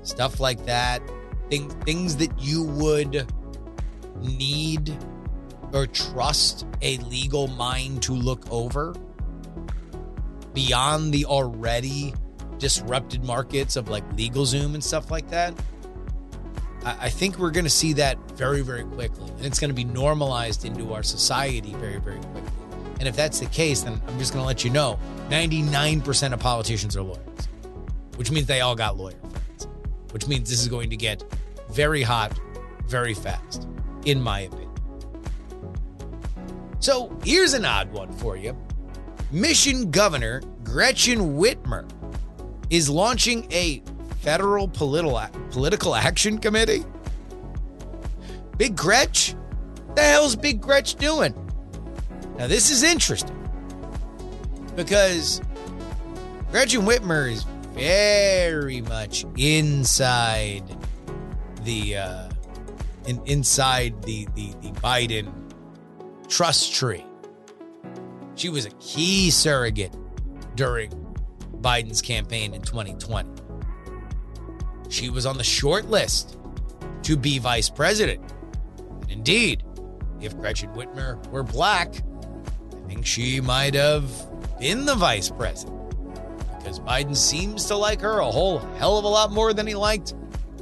[0.04, 1.02] stuff like that,
[1.50, 3.30] things things that you would
[4.22, 4.98] need
[5.74, 8.96] or trust a legal mind to look over
[10.58, 12.12] beyond the already
[12.58, 15.54] disrupted markets of like LegalZoom and stuff like that.
[16.84, 19.30] I, think we're going to see that very, very quickly.
[19.30, 22.42] And it's going to be normalized into our society very, very quickly.
[23.00, 24.98] And if that's the case, then I'm just going to let you know
[25.30, 27.48] 99% of politicians are lawyers,
[28.16, 29.68] which means they all got lawyer friends,
[30.12, 31.24] which means this is going to get
[31.70, 32.34] very hot
[32.88, 33.68] very fast,
[34.06, 34.72] in my opinion.
[36.80, 38.58] So here's an odd one for you
[39.32, 41.90] Michigan Governor Gretchen Whitmer
[42.70, 43.82] is launching a
[44.22, 46.86] federal political political action committee.
[48.58, 49.36] Big Gretch?
[49.96, 51.34] The hell's Big Gretch doing?
[52.38, 53.36] Now this is interesting
[54.76, 55.42] because
[56.52, 60.64] Gretchen Whitmer is very much inside
[61.64, 62.30] the uh,
[63.08, 65.32] in, inside the, the the Biden
[66.30, 67.07] trust tree.
[68.38, 69.96] She was a key surrogate
[70.54, 70.92] during
[71.60, 73.30] Biden's campaign in 2020.
[74.90, 76.38] She was on the short list
[77.02, 78.22] to be vice president.
[79.02, 79.64] And indeed,
[80.22, 81.96] if Gretchen Whitmer were black,
[82.72, 84.08] I think she might have
[84.60, 85.76] been the vice president.
[86.60, 89.74] Because Biden seems to like her a whole hell of a lot more than he
[89.74, 90.14] liked,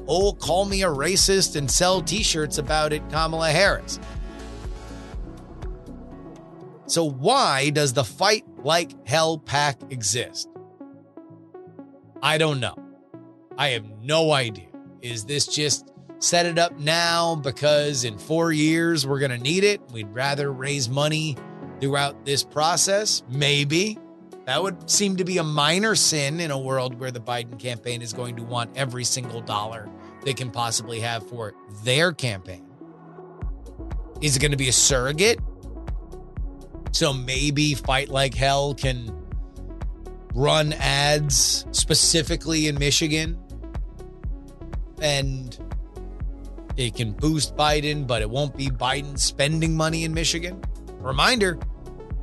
[0.08, 4.00] oh, call me a racist and sell t shirts about it, Kamala Harris.
[6.88, 10.50] So, why does the Fight Like Hell PAC exist?
[12.22, 12.76] I don't know.
[13.58, 14.68] I have no idea.
[15.02, 19.64] Is this just set it up now because in four years we're going to need
[19.64, 19.82] it?
[19.92, 21.38] We'd rather raise money
[21.80, 23.24] throughout this process?
[23.30, 23.98] Maybe.
[24.46, 28.02] That would seem to be a minor sin in a world where the Biden campaign
[28.02, 29.90] is going to want every single dollar
[30.24, 32.68] they can possibly have for their campaign.
[34.22, 35.40] Is it going to be a surrogate?
[36.96, 39.14] So maybe Fight Like Hell can
[40.34, 43.38] run ads specifically in Michigan
[45.02, 45.60] and
[46.78, 50.64] it can boost Biden, but it won't be Biden spending money in Michigan.
[51.00, 51.60] Reminder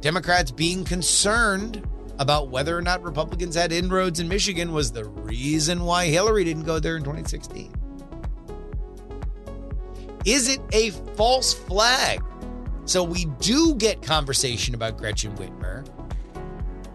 [0.00, 1.86] Democrats being concerned
[2.18, 6.64] about whether or not Republicans had inroads in Michigan was the reason why Hillary didn't
[6.64, 7.70] go there in 2016.
[10.24, 12.22] Is it a false flag?
[12.84, 15.86] So we do get conversation about Gretchen Whitmer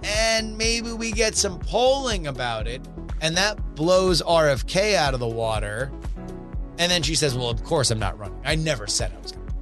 [0.07, 2.81] and maybe we get some polling about it,
[3.21, 5.91] and that blows RFK out of the water.
[6.79, 8.39] And then she says, Well, of course I'm not running.
[8.45, 9.53] I never said I was going to.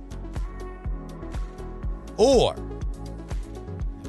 [2.18, 2.56] Or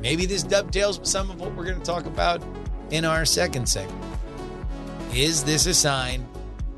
[0.00, 2.42] maybe this dovetails with some of what we're going to talk about
[2.90, 4.04] in our second segment.
[5.14, 6.26] Is this a sign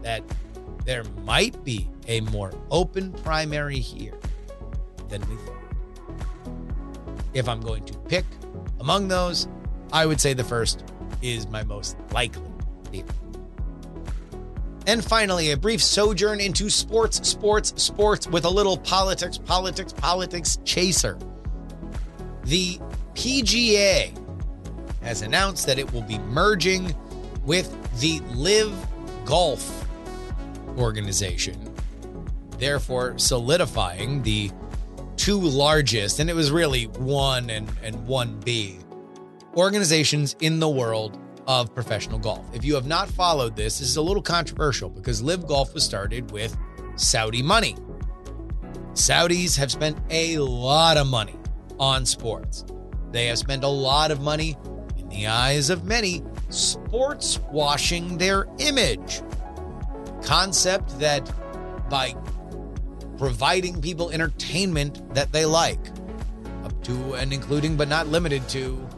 [0.02, 0.22] that
[0.84, 4.14] there might be a more open primary here
[5.08, 5.54] than we thought?
[7.34, 8.24] If I'm going to pick
[8.80, 9.48] among those,
[9.92, 10.84] I would say the first
[11.22, 12.42] is my most likely
[12.84, 13.04] theory.
[14.86, 20.58] And finally, a brief sojourn into sports, sports, sports with a little politics, politics, politics
[20.64, 21.18] chaser.
[22.44, 22.78] The
[23.14, 24.16] PGA
[25.02, 26.94] has announced that it will be merging
[27.44, 28.72] with the LIV
[29.24, 29.86] Golf
[30.78, 31.74] organization,
[32.58, 34.50] therefore solidifying the
[35.18, 38.82] two largest, and it was really one and, and 1B
[39.56, 42.46] organizations in the world of professional golf.
[42.54, 45.82] If you have not followed this, this is a little controversial because LIV Golf was
[45.82, 46.56] started with
[46.96, 47.74] Saudi money.
[48.92, 51.36] Saudis have spent a lot of money
[51.80, 52.64] on sports.
[53.10, 54.56] They have spent a lot of money,
[54.96, 59.22] in the eyes of many, sports washing their image.
[60.22, 61.24] Concept that
[61.88, 62.14] by
[63.18, 65.80] providing people entertainment that they like,
[66.64, 68.88] up to and including but not limited to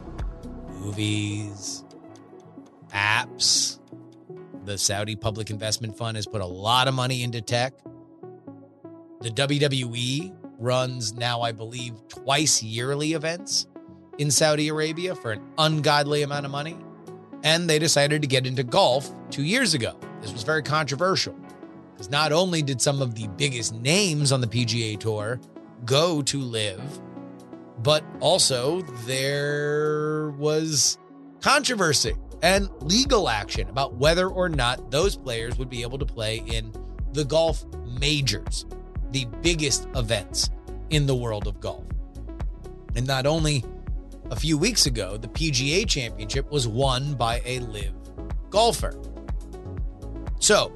[0.79, 1.83] movies,
[2.93, 3.79] apps.
[4.63, 7.73] The Saudi Public Investment Fund has put a lot of money into tech.
[9.21, 13.67] The WWE runs now, I believe, twice yearly events
[14.19, 16.77] in Saudi Arabia for an ungodly amount of money.
[17.43, 19.99] and they decided to get into golf two years ago.
[20.21, 21.35] This was very controversial
[22.01, 25.39] because not only did some of the biggest names on the PGA Tour
[25.85, 26.81] go to LIV,
[27.83, 30.97] but also there was
[31.41, 36.37] controversy and legal action about whether or not those players would be able to play
[36.47, 36.73] in
[37.13, 37.65] the golf
[37.99, 38.65] majors,
[39.11, 40.49] the biggest events
[40.89, 41.83] in the world of golf.
[42.95, 43.63] And not only
[44.31, 47.93] a few weeks ago, the PGA Championship was won by a LIV
[48.49, 48.99] golfer.
[50.39, 50.73] So,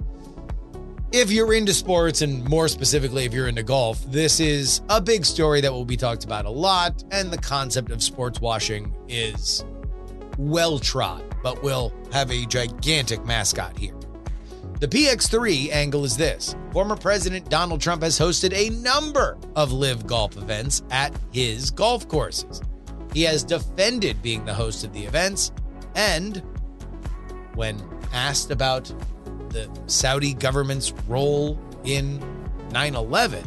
[1.15, 5.23] if you're into sports and more specifically if you're into golf, this is a big
[5.23, 7.05] story that will be talked about a lot.
[7.09, 9.63] And the concept of sports washing is
[10.37, 13.95] well trod, but we'll have a gigantic mascot here.
[14.81, 20.05] The PX3 angle is this former President Donald Trump has hosted a number of LIV
[20.05, 22.61] golf events at his golf courses.
[23.13, 25.53] He has defended being the host of the events,
[25.95, 26.43] and
[27.53, 28.93] when asked about
[29.55, 32.21] the Saudi government's role in
[32.71, 33.43] 9 11,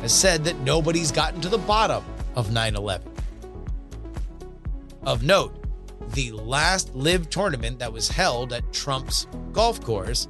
[0.00, 2.04] has said that nobody's gotten to the bottom
[2.36, 3.12] of 9 11.
[5.02, 5.64] Of note,
[6.14, 10.28] the last LIV tournament that was held at Trump's golf course,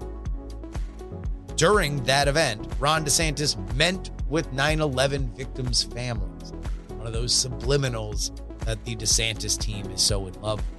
[1.56, 6.52] during that event, Ron DeSantis met with 9 11 victims' families.
[6.96, 8.30] One of those subliminals
[8.64, 10.75] that the DeSantis team is so in love with.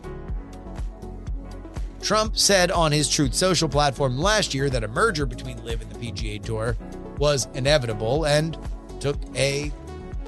[2.07, 5.91] Trump said on his Truth Social platform last year that a merger between LIV and
[5.91, 6.77] the PGA Tour
[7.17, 8.57] was inevitable and
[9.01, 9.73] took a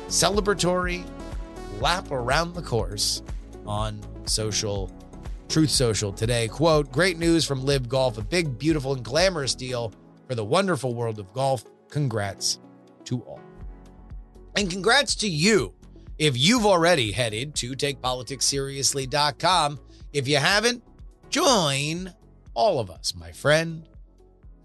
[0.09, 1.05] celebratory
[1.79, 3.23] lap around the course
[3.65, 4.91] on social
[5.47, 6.49] Truth Social today.
[6.49, 9.93] Quote, great news from LIV Golf, a big, beautiful, and glamorous deal
[10.27, 11.63] for the wonderful world of golf.
[11.89, 12.59] Congrats
[13.05, 13.39] to all.
[14.57, 15.73] And congrats to you
[16.17, 19.79] if you've already headed to takepoliticsseriously.com.
[20.11, 20.83] If you haven't,
[21.29, 22.13] join
[22.53, 23.87] all of us, my friend,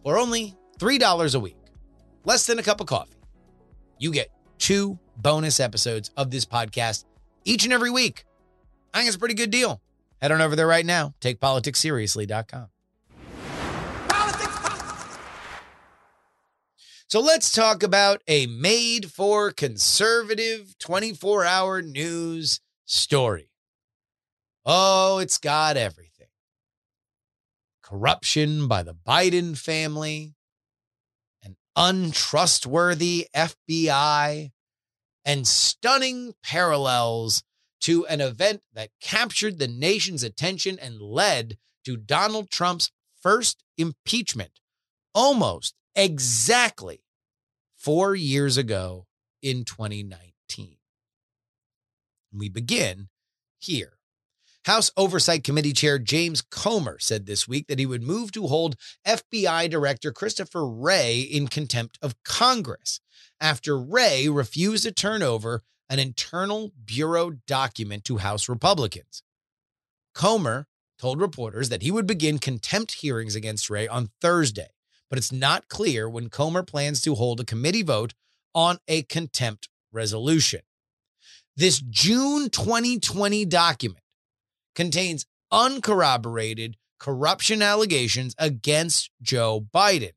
[0.02, 1.56] for only $3 a week,
[2.24, 3.16] less than a cup of coffee.
[3.98, 7.04] You get two bonus episodes of this podcast
[7.44, 8.24] each and every week.
[8.92, 9.80] I think it's a pretty good deal.
[10.20, 12.68] Head on over there right now, takepoliticsseriously.com.
[17.06, 23.50] So let's talk about a made for conservative 24 hour news story.
[24.66, 26.13] Oh, it's got everything
[27.94, 30.34] corruption by the Biden family,
[31.44, 34.50] an untrustworthy FBI,
[35.24, 37.44] and stunning parallels
[37.80, 42.90] to an event that captured the nation's attention and led to Donald Trump's
[43.22, 44.58] first impeachment
[45.14, 47.04] almost exactly
[47.76, 49.06] four years ago
[49.40, 50.78] in 2019.
[52.32, 53.08] We begin
[53.60, 53.98] here.
[54.64, 58.76] House Oversight Committee Chair James Comer said this week that he would move to hold
[59.06, 63.00] FBI Director Christopher Wray in contempt of Congress
[63.38, 65.60] after Wray refused to turn over
[65.90, 69.22] an internal bureau document to House Republicans.
[70.14, 70.66] Comer
[70.98, 74.68] told reporters that he would begin contempt hearings against Wray on Thursday,
[75.10, 78.14] but it's not clear when Comer plans to hold a committee vote
[78.54, 80.60] on a contempt resolution.
[81.54, 84.03] This June 2020 document
[84.74, 90.12] contains uncorroborated corruption allegations against Joe Biden,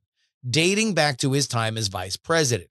[0.48, 2.70] dating back to his time as vice president.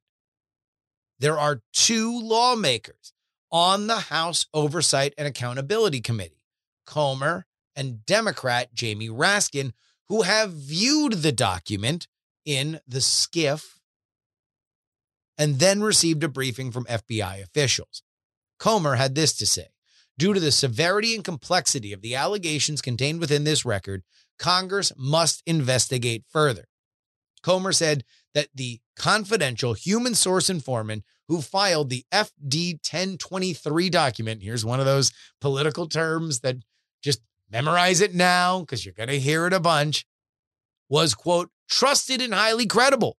[1.20, 3.14] There are two lawmakers
[3.52, 6.44] on the House Oversight and Accountability Committee,
[6.86, 9.72] Comer and Democrat Jamie Raskin,
[10.10, 12.08] who have viewed the document
[12.46, 13.80] in the SCIF
[15.38, 18.02] and then received a briefing from FBI officials.
[18.58, 19.68] Comer had this to say
[20.18, 24.04] Due to the severity and complexity of the allegations contained within this record,
[24.40, 26.66] Congress must investigate further.
[27.44, 28.04] Comer said
[28.34, 34.86] that the confidential human source informant who filed the FD 1023 document, here's one of
[34.86, 36.58] those political terms that
[37.04, 40.06] just memorize it now because you're going to hear it a bunch,
[40.90, 43.18] was, quote, trusted and highly credible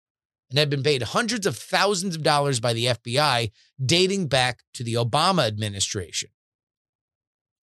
[0.50, 3.50] and had been paid hundreds of thousands of dollars by the FBI
[3.84, 6.30] dating back to the Obama administration.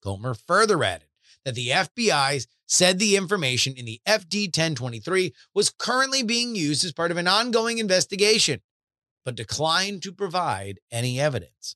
[0.06, 1.08] Comer further added
[1.44, 6.94] that the FBI said the information in the FD 1023 was currently being used as
[6.94, 8.62] part of an ongoing investigation,
[9.24, 11.76] but declined to provide any evidence.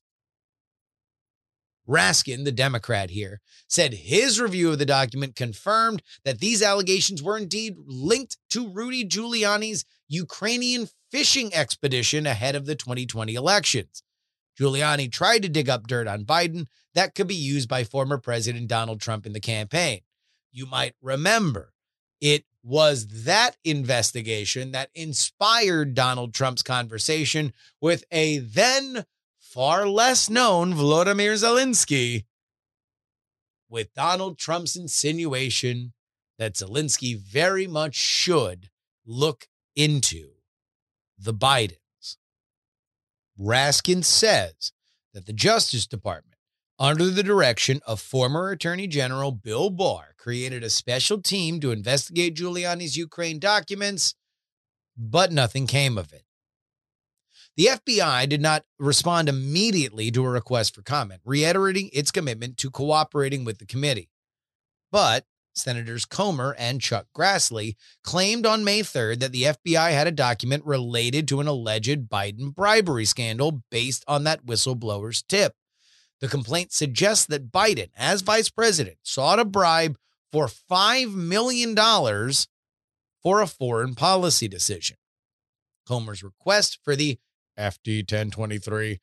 [1.88, 7.36] Raskin, the Democrat here, said his review of the document confirmed that these allegations were
[7.36, 14.04] indeed linked to Rudy Giuliani's Ukrainian fishing expedition ahead of the 2020 elections.
[14.60, 18.68] Giuliani tried to dig up dirt on Biden that could be used by former President
[18.68, 20.00] Donald Trump in the campaign.
[20.52, 21.72] You might remember
[22.20, 29.04] it was that investigation that inspired Donald Trump's conversation with a then
[29.38, 32.24] far less known Volodymyr Zelensky
[33.68, 35.92] with Donald Trump's insinuation
[36.38, 38.68] that Zelensky very much should
[39.06, 40.32] look into
[41.18, 41.76] the Bidens.
[43.40, 44.72] Raskin says
[45.14, 46.36] that the Justice Department,
[46.78, 52.36] under the direction of former Attorney General Bill Barr, created a special team to investigate
[52.36, 54.14] Giuliani's Ukraine documents,
[54.96, 56.24] but nothing came of it.
[57.56, 62.70] The FBI did not respond immediately to a request for comment, reiterating its commitment to
[62.70, 64.10] cooperating with the committee.
[64.92, 65.24] But
[65.54, 70.64] Senators Comer and Chuck Grassley claimed on May 3rd that the FBI had a document
[70.64, 75.54] related to an alleged Biden bribery scandal based on that whistleblower's tip.
[76.20, 79.96] The complaint suggests that Biden, as vice president, sought a bribe
[80.30, 81.74] for $5 million
[83.22, 84.96] for a foreign policy decision.
[85.86, 87.18] Comer's request for the
[87.58, 89.00] FD 1023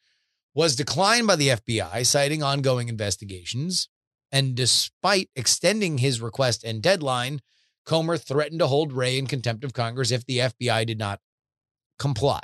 [0.54, 3.90] was declined by the FBI, citing ongoing investigations.
[4.32, 7.42] And despite extending his request and deadline,
[7.86, 11.22] Comer threatened to hold Wray in contempt of Congress if the FBI did not
[11.98, 12.42] comply.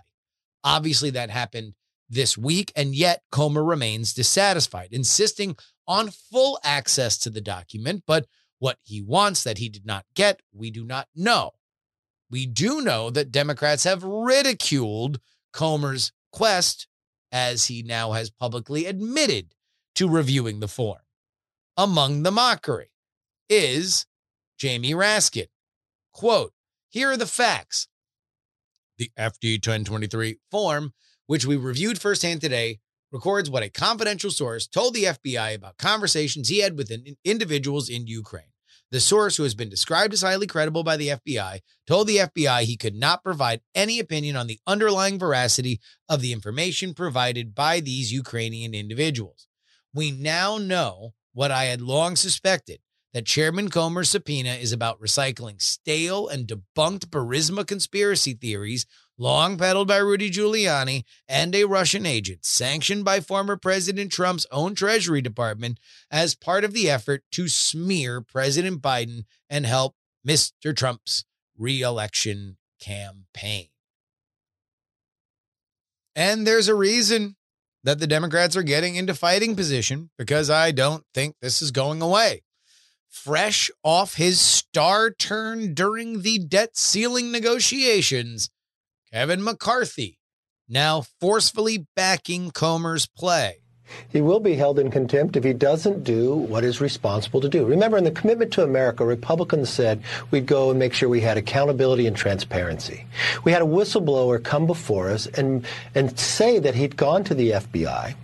[0.63, 1.73] Obviously, that happened
[2.09, 5.57] this week, and yet Comer remains dissatisfied, insisting
[5.87, 8.03] on full access to the document.
[8.07, 8.25] But
[8.59, 11.51] what he wants that he did not get, we do not know.
[12.29, 15.19] We do know that Democrats have ridiculed
[15.51, 16.87] Comer's quest,
[17.31, 19.53] as he now has publicly admitted
[19.95, 21.02] to reviewing the form.
[21.75, 22.91] Among the mockery
[23.49, 24.05] is
[24.59, 25.47] Jamie Raskin.
[26.13, 26.53] Quote,
[26.89, 27.87] here are the facts.
[28.99, 30.93] The FD 1023 form,
[31.25, 32.79] which we reviewed firsthand today,
[33.11, 36.91] records what a confidential source told the FBI about conversations he had with
[37.25, 38.45] individuals in Ukraine.
[38.91, 42.61] The source, who has been described as highly credible by the FBI, told the FBI
[42.61, 47.79] he could not provide any opinion on the underlying veracity of the information provided by
[47.79, 49.47] these Ukrainian individuals.
[49.91, 52.79] We now know what I had long suspected
[53.13, 58.85] that Chairman Comer's subpoena is about recycling stale and debunked Burisma conspiracy theories
[59.17, 64.73] long peddled by Rudy Giuliani and a Russian agent sanctioned by former President Trump's own
[64.73, 65.79] Treasury Department
[66.09, 69.95] as part of the effort to smear President Biden and help
[70.27, 70.75] Mr.
[70.75, 71.25] Trump's
[71.57, 73.67] reelection campaign.
[76.15, 77.35] And there's a reason
[77.83, 82.01] that the Democrats are getting into fighting position because I don't think this is going
[82.01, 82.43] away.
[83.09, 88.49] Fresh off his star turn during the debt ceiling negotiations,
[89.11, 90.19] Kevin McCarthy
[90.67, 93.62] now forcefully backing Comer's play.
[94.09, 97.65] He will be held in contempt if he doesn't do what is responsible to do.
[97.65, 101.37] Remember, in the Commitment to America, Republicans said we'd go and make sure we had
[101.37, 103.05] accountability and transparency.
[103.43, 105.65] We had a whistleblower come before us and,
[105.95, 108.15] and say that he'd gone to the FBI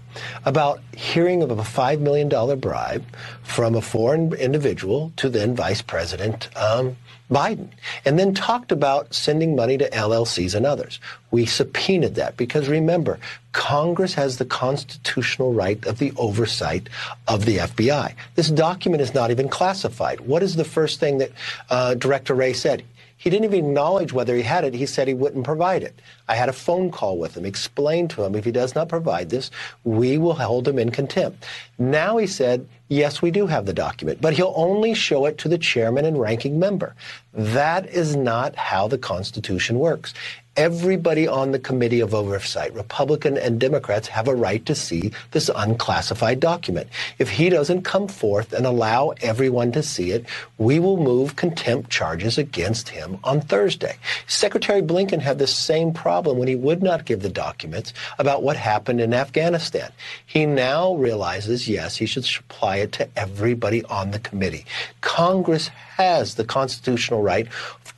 [0.45, 3.03] about hearing of a $5 million bribe
[3.43, 6.97] from a foreign individual to then Vice President um,
[7.29, 7.69] Biden,
[8.05, 10.99] and then talked about sending money to LLCs and others.
[11.31, 13.19] We subpoenaed that because remember,
[13.51, 16.89] Congress has the constitutional right of the oversight
[17.27, 18.13] of the FBI.
[18.35, 20.21] This document is not even classified.
[20.21, 21.31] What is the first thing that
[21.69, 22.83] uh, Director Wray said?
[23.19, 24.73] He didn't even acknowledge whether he had it.
[24.73, 25.99] He said he wouldn't provide it.
[26.29, 29.29] I had a phone call with him, explained to him if he does not provide
[29.29, 29.51] this,
[29.83, 31.45] we will hold him in contempt.
[31.77, 35.47] Now he said, yes, we do have the document, but he'll only show it to
[35.47, 36.95] the chairman and ranking member.
[37.33, 40.13] That is not how the Constitution works
[40.59, 45.49] everybody on the Committee of Oversight, Republican and Democrats, have a right to see this
[45.55, 46.89] unclassified document.
[47.17, 50.25] If he doesn't come forth and allow everyone to see it,
[50.57, 53.95] we will move contempt charges against him on Thursday.
[54.27, 58.57] Secretary Blinken had the same problem when he would not give the documents about what
[58.57, 59.93] happened in Afghanistan.
[60.25, 64.65] He now realizes, yes, he should supply it to everybody on the committee.
[65.01, 67.47] Congress has the constitutional right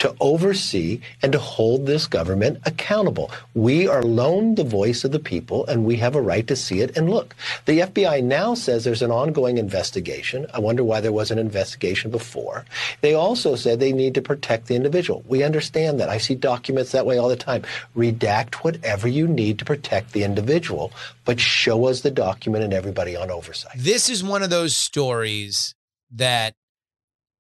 [0.02, 3.30] to oversee and to hold this government accountable.
[3.54, 6.82] We are loaned the voice of the people and we have a right to see
[6.82, 7.36] it and look.
[7.66, 10.48] The FBI now says there's an ongoing investigation.
[10.56, 12.66] I wonder why there was an investigation before.
[13.02, 15.24] They also said they need to protect the individual.
[15.28, 16.10] We understand that.
[16.10, 17.62] I see documents that way all the time.
[17.96, 20.92] Redact whatever you need to protect the individual,
[21.26, 23.74] but show us the document and everybody on oversight.
[23.78, 25.76] This is one of those stories
[26.10, 26.56] that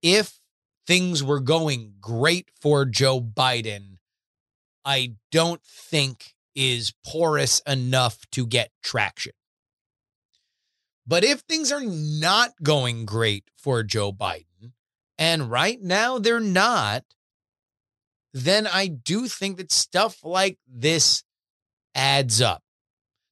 [0.03, 0.40] if
[0.91, 3.99] things were going great for Joe Biden,
[4.83, 9.31] I don't think is porous enough to get traction.
[11.07, 14.73] But if things are not going great for Joe Biden
[15.17, 17.05] and right now they're not,
[18.33, 21.23] then I do think that stuff like this
[21.95, 22.63] adds up.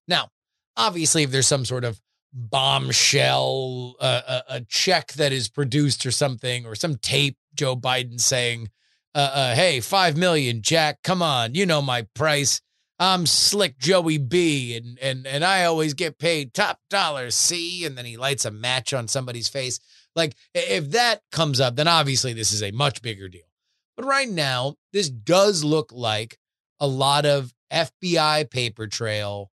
[0.08, 0.30] Now,
[0.78, 2.00] obviously, if there's some sort of
[2.32, 8.22] bombshell, uh, a, a, check that is produced or something, or some tape, Joe Biden
[8.22, 8.70] saying,
[9.14, 12.62] uh, uh, "Hey, five million, Jack, come on, you know my price.
[13.00, 17.32] I'm slick Joey B, and and and I always get paid top dollar.
[17.32, 19.78] See?" And then he lights a match on somebody's face.
[20.16, 23.50] Like if that comes up, then obviously this is a much bigger deal.
[23.98, 26.38] But right now, this does look like
[26.80, 29.52] a lot of FBI paper trail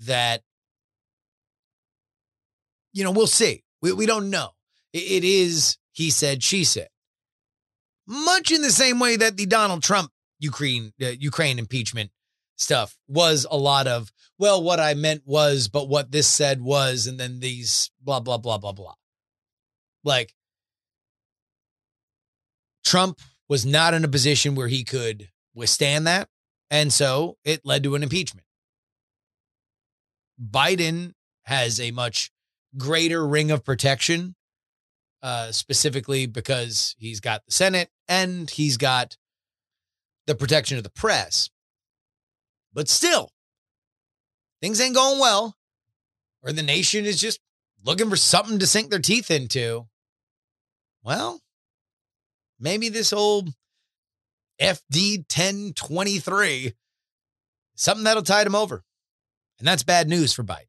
[0.00, 0.42] that,
[2.92, 3.62] you know, we'll see.
[3.82, 4.50] We, we don't know.
[4.92, 6.88] it, it is he said, she said.
[8.06, 12.10] Much in the same way that the Donald Trump Ukraine uh, Ukraine impeachment
[12.56, 17.06] stuff was a lot of well what I meant was but what this said was
[17.06, 18.94] and then these blah blah blah blah blah.
[20.04, 20.34] Like
[22.84, 26.28] Trump was not in a position where he could withstand that.
[26.70, 28.46] And so it led to an impeachment.
[30.40, 31.12] Biden
[31.44, 32.30] has a much
[32.76, 34.34] greater ring of protection,
[35.22, 39.16] uh, specifically because he's got the Senate and he's got
[40.26, 41.50] the protection of the press.
[42.72, 43.30] But still,
[44.60, 45.56] things ain't going well,
[46.42, 47.40] or the nation is just
[47.84, 49.86] looking for something to sink their teeth into.
[51.02, 51.40] Well,
[52.58, 53.50] maybe this old
[54.60, 56.74] FD 1023,
[57.74, 58.82] something that'll tide him over.
[59.58, 60.66] And that's bad news for Biden.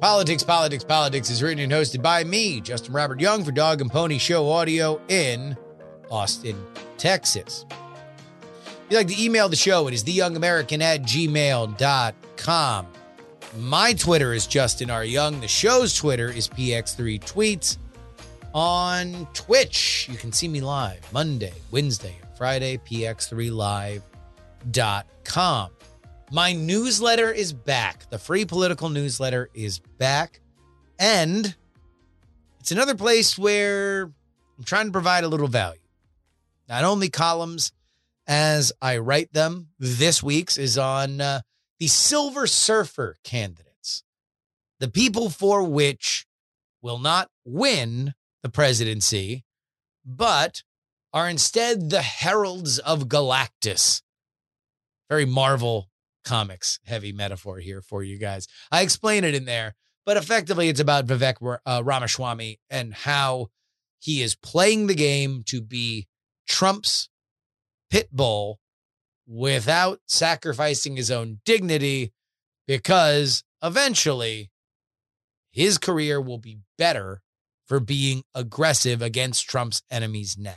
[0.00, 3.90] Politics, Politics, Politics is written and hosted by me, Justin Robert Young, for Dog and
[3.90, 5.56] Pony Show Audio in
[6.08, 6.56] Austin,
[6.96, 7.66] Texas.
[7.68, 7.76] If
[8.90, 12.86] you'd like to email the show, it is theyoungamerican at gmail.com.
[13.58, 15.04] My Twitter is Justin R.
[15.04, 15.40] Young.
[15.40, 17.78] The show's Twitter is PX3 Tweets.
[18.54, 25.70] On Twitch, you can see me live Monday, Wednesday, and Friday, px3live.com.
[26.30, 28.08] My newsletter is back.
[28.10, 30.40] The free political newsletter is back.
[30.98, 31.56] And
[32.60, 34.04] it's another place where
[34.58, 35.80] I'm trying to provide a little value.
[36.68, 37.72] Not only columns
[38.28, 39.68] as I write them.
[39.78, 41.40] This week's is on uh,
[41.80, 44.04] the Silver Surfer candidates,
[44.78, 46.26] the people for which
[46.82, 49.44] will not win the presidency,
[50.04, 50.62] but
[51.12, 54.02] are instead the heralds of Galactus.
[55.08, 55.87] Very Marvel
[56.28, 58.46] comics heavy metaphor here for you guys.
[58.70, 59.74] I explain it in there,
[60.04, 63.48] but effectively it's about Vivek uh, Ramaswamy and how
[63.98, 66.06] he is playing the game to be
[66.46, 67.08] Trump's
[67.90, 68.60] pit bull
[69.26, 72.12] without sacrificing his own dignity
[72.66, 74.50] because eventually
[75.50, 77.22] his career will be better
[77.66, 80.54] for being aggressive against Trump's enemies now.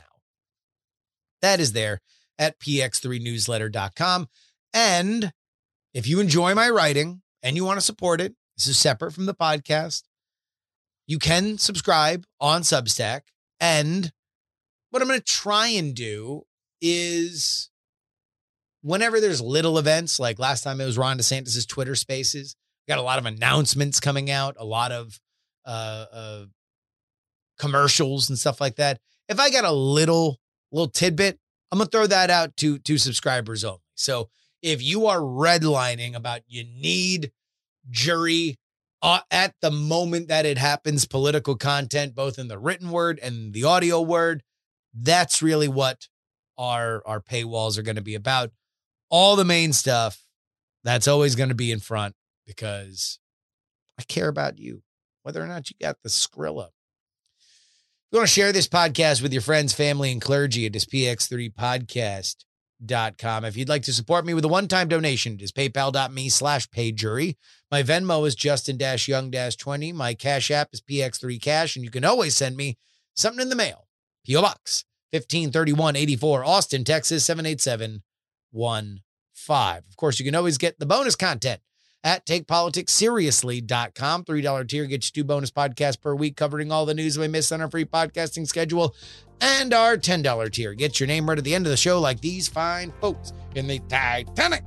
[1.40, 2.00] That is there
[2.38, 4.28] at px3newsletter.com.
[4.74, 5.32] And
[5.94, 9.26] if you enjoy my writing and you want to support it, this is separate from
[9.26, 10.02] the podcast.
[11.06, 13.22] You can subscribe on Substack.
[13.60, 14.12] And
[14.90, 16.42] what I'm going to try and do
[16.80, 17.70] is
[18.82, 22.56] whenever there's little events, like last time it was Ron DeSantis' Twitter spaces,
[22.88, 25.18] got a lot of announcements coming out, a lot of
[25.64, 26.44] uh, uh,
[27.58, 29.00] commercials and stuff like that.
[29.28, 30.38] If I got a little
[30.72, 31.38] little tidbit,
[31.70, 33.78] I'm gonna throw that out to to subscribers only.
[33.94, 34.28] So
[34.62, 37.32] if you are redlining about you need
[37.90, 38.58] jury
[39.02, 43.52] uh, at the moment that it happens, political content, both in the written word and
[43.52, 44.42] the audio word,
[44.94, 46.08] that's really what
[46.56, 48.50] our our paywalls are going to be about.
[49.10, 50.24] All the main stuff
[50.84, 52.14] that's always going to be in front
[52.46, 53.18] because
[53.98, 54.82] I care about you,
[55.22, 56.66] whether or not you got the Skrilla.
[56.66, 60.84] If you want to share this podcast with your friends, family, and clergy, it is
[62.82, 63.44] px3podcast.com.
[63.44, 67.36] If you'd like to support me with a one-time donation, it is paypal.me slash payjury.
[67.70, 69.94] My Venmo is Justin-Young-20.
[69.94, 72.78] My Cash App is PX3Cash, and you can always send me
[73.14, 73.86] something in the mail.
[74.24, 74.42] P.O.
[74.42, 79.02] Box 153184, Austin, Texas 78715.
[79.88, 81.60] Of course, you can always get the bonus content
[82.04, 84.24] at takepoliticsseriously.com.
[84.24, 87.52] $3 tier gets you two bonus podcasts per week covering all the news we miss
[87.52, 88.94] on our free podcasting schedule.
[89.42, 92.20] And our $10 tier gets your name right at the end of the show, like
[92.20, 94.62] these fine folks in the Titanic.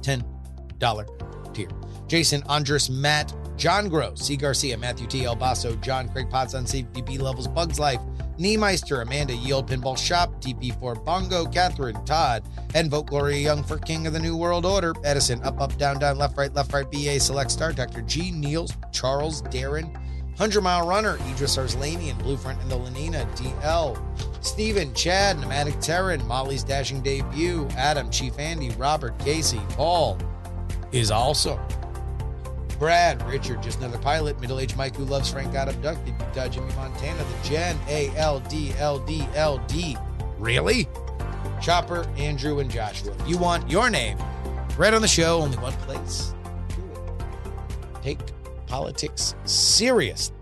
[0.00, 1.68] $10 tier.
[2.06, 4.38] Jason Andrus, Matt, John Gross, C.
[4.38, 5.26] Garcia, Matthew T.
[5.26, 8.00] El Basso, John Craig Potts on CDP Levels, Bugs Life,
[8.38, 12.42] Niemeister, Amanda Yield Pinball Shop, DP4 Bongo, Catherine Todd,
[12.74, 14.94] and vote Gloria Young for King of the New World Order.
[15.04, 18.00] Edison, up, up, down, down, left, right, left, right, BA, select star, Dr.
[18.00, 19.94] G, Niels, Charles, Darren,
[20.40, 24.02] 100 Mile Runner, Idris Arslanian, Bluefront and the Lenina, DL,
[24.42, 30.16] Stephen, Chad, Nomadic Terran, Molly's Dashing Debut, Adam, Chief Andy, Robert, Casey, Paul
[30.92, 31.60] is also.
[32.78, 36.72] Brad, Richard, just another pilot, middle aged Mike who loves Frank got abducted, Utah, Jimmy
[36.72, 39.98] Montana, the Gen, A L D L D L D.
[40.38, 40.88] Really?
[41.60, 43.14] Chopper, Andrew, and Joshua.
[43.26, 44.16] You want your name
[44.78, 46.32] right on the show, only one place.
[48.02, 48.20] Take
[48.70, 50.34] politics seriously.com.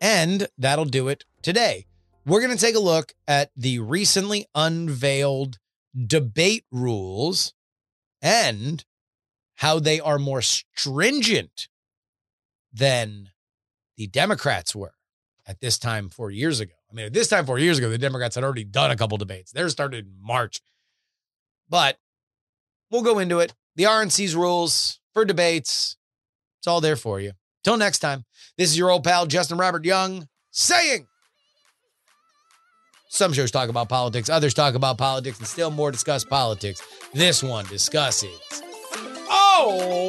[0.00, 1.86] And that'll do it today.
[2.24, 5.58] We're going to take a look at the recently unveiled
[6.06, 7.54] debate rules
[8.22, 8.84] and
[9.56, 11.68] how they are more stringent
[12.72, 13.30] than
[13.96, 14.94] the Democrats were
[15.46, 16.74] at this time four years ago.
[16.90, 19.18] I mean, at this time four years ago, the Democrats had already done a couple
[19.18, 19.50] debates.
[19.50, 20.60] They're started in March.
[21.68, 21.98] But
[22.90, 23.54] we'll go into it.
[23.78, 25.96] The RNC's rules for debates.
[26.58, 27.30] It's all there for you.
[27.62, 28.24] Till next time,
[28.56, 31.06] this is your old pal, Justin Robert Young, saying
[33.08, 36.82] some shows talk about politics, others talk about politics, and still more discuss politics.
[37.14, 38.40] This one discusses.
[39.30, 40.08] Oh,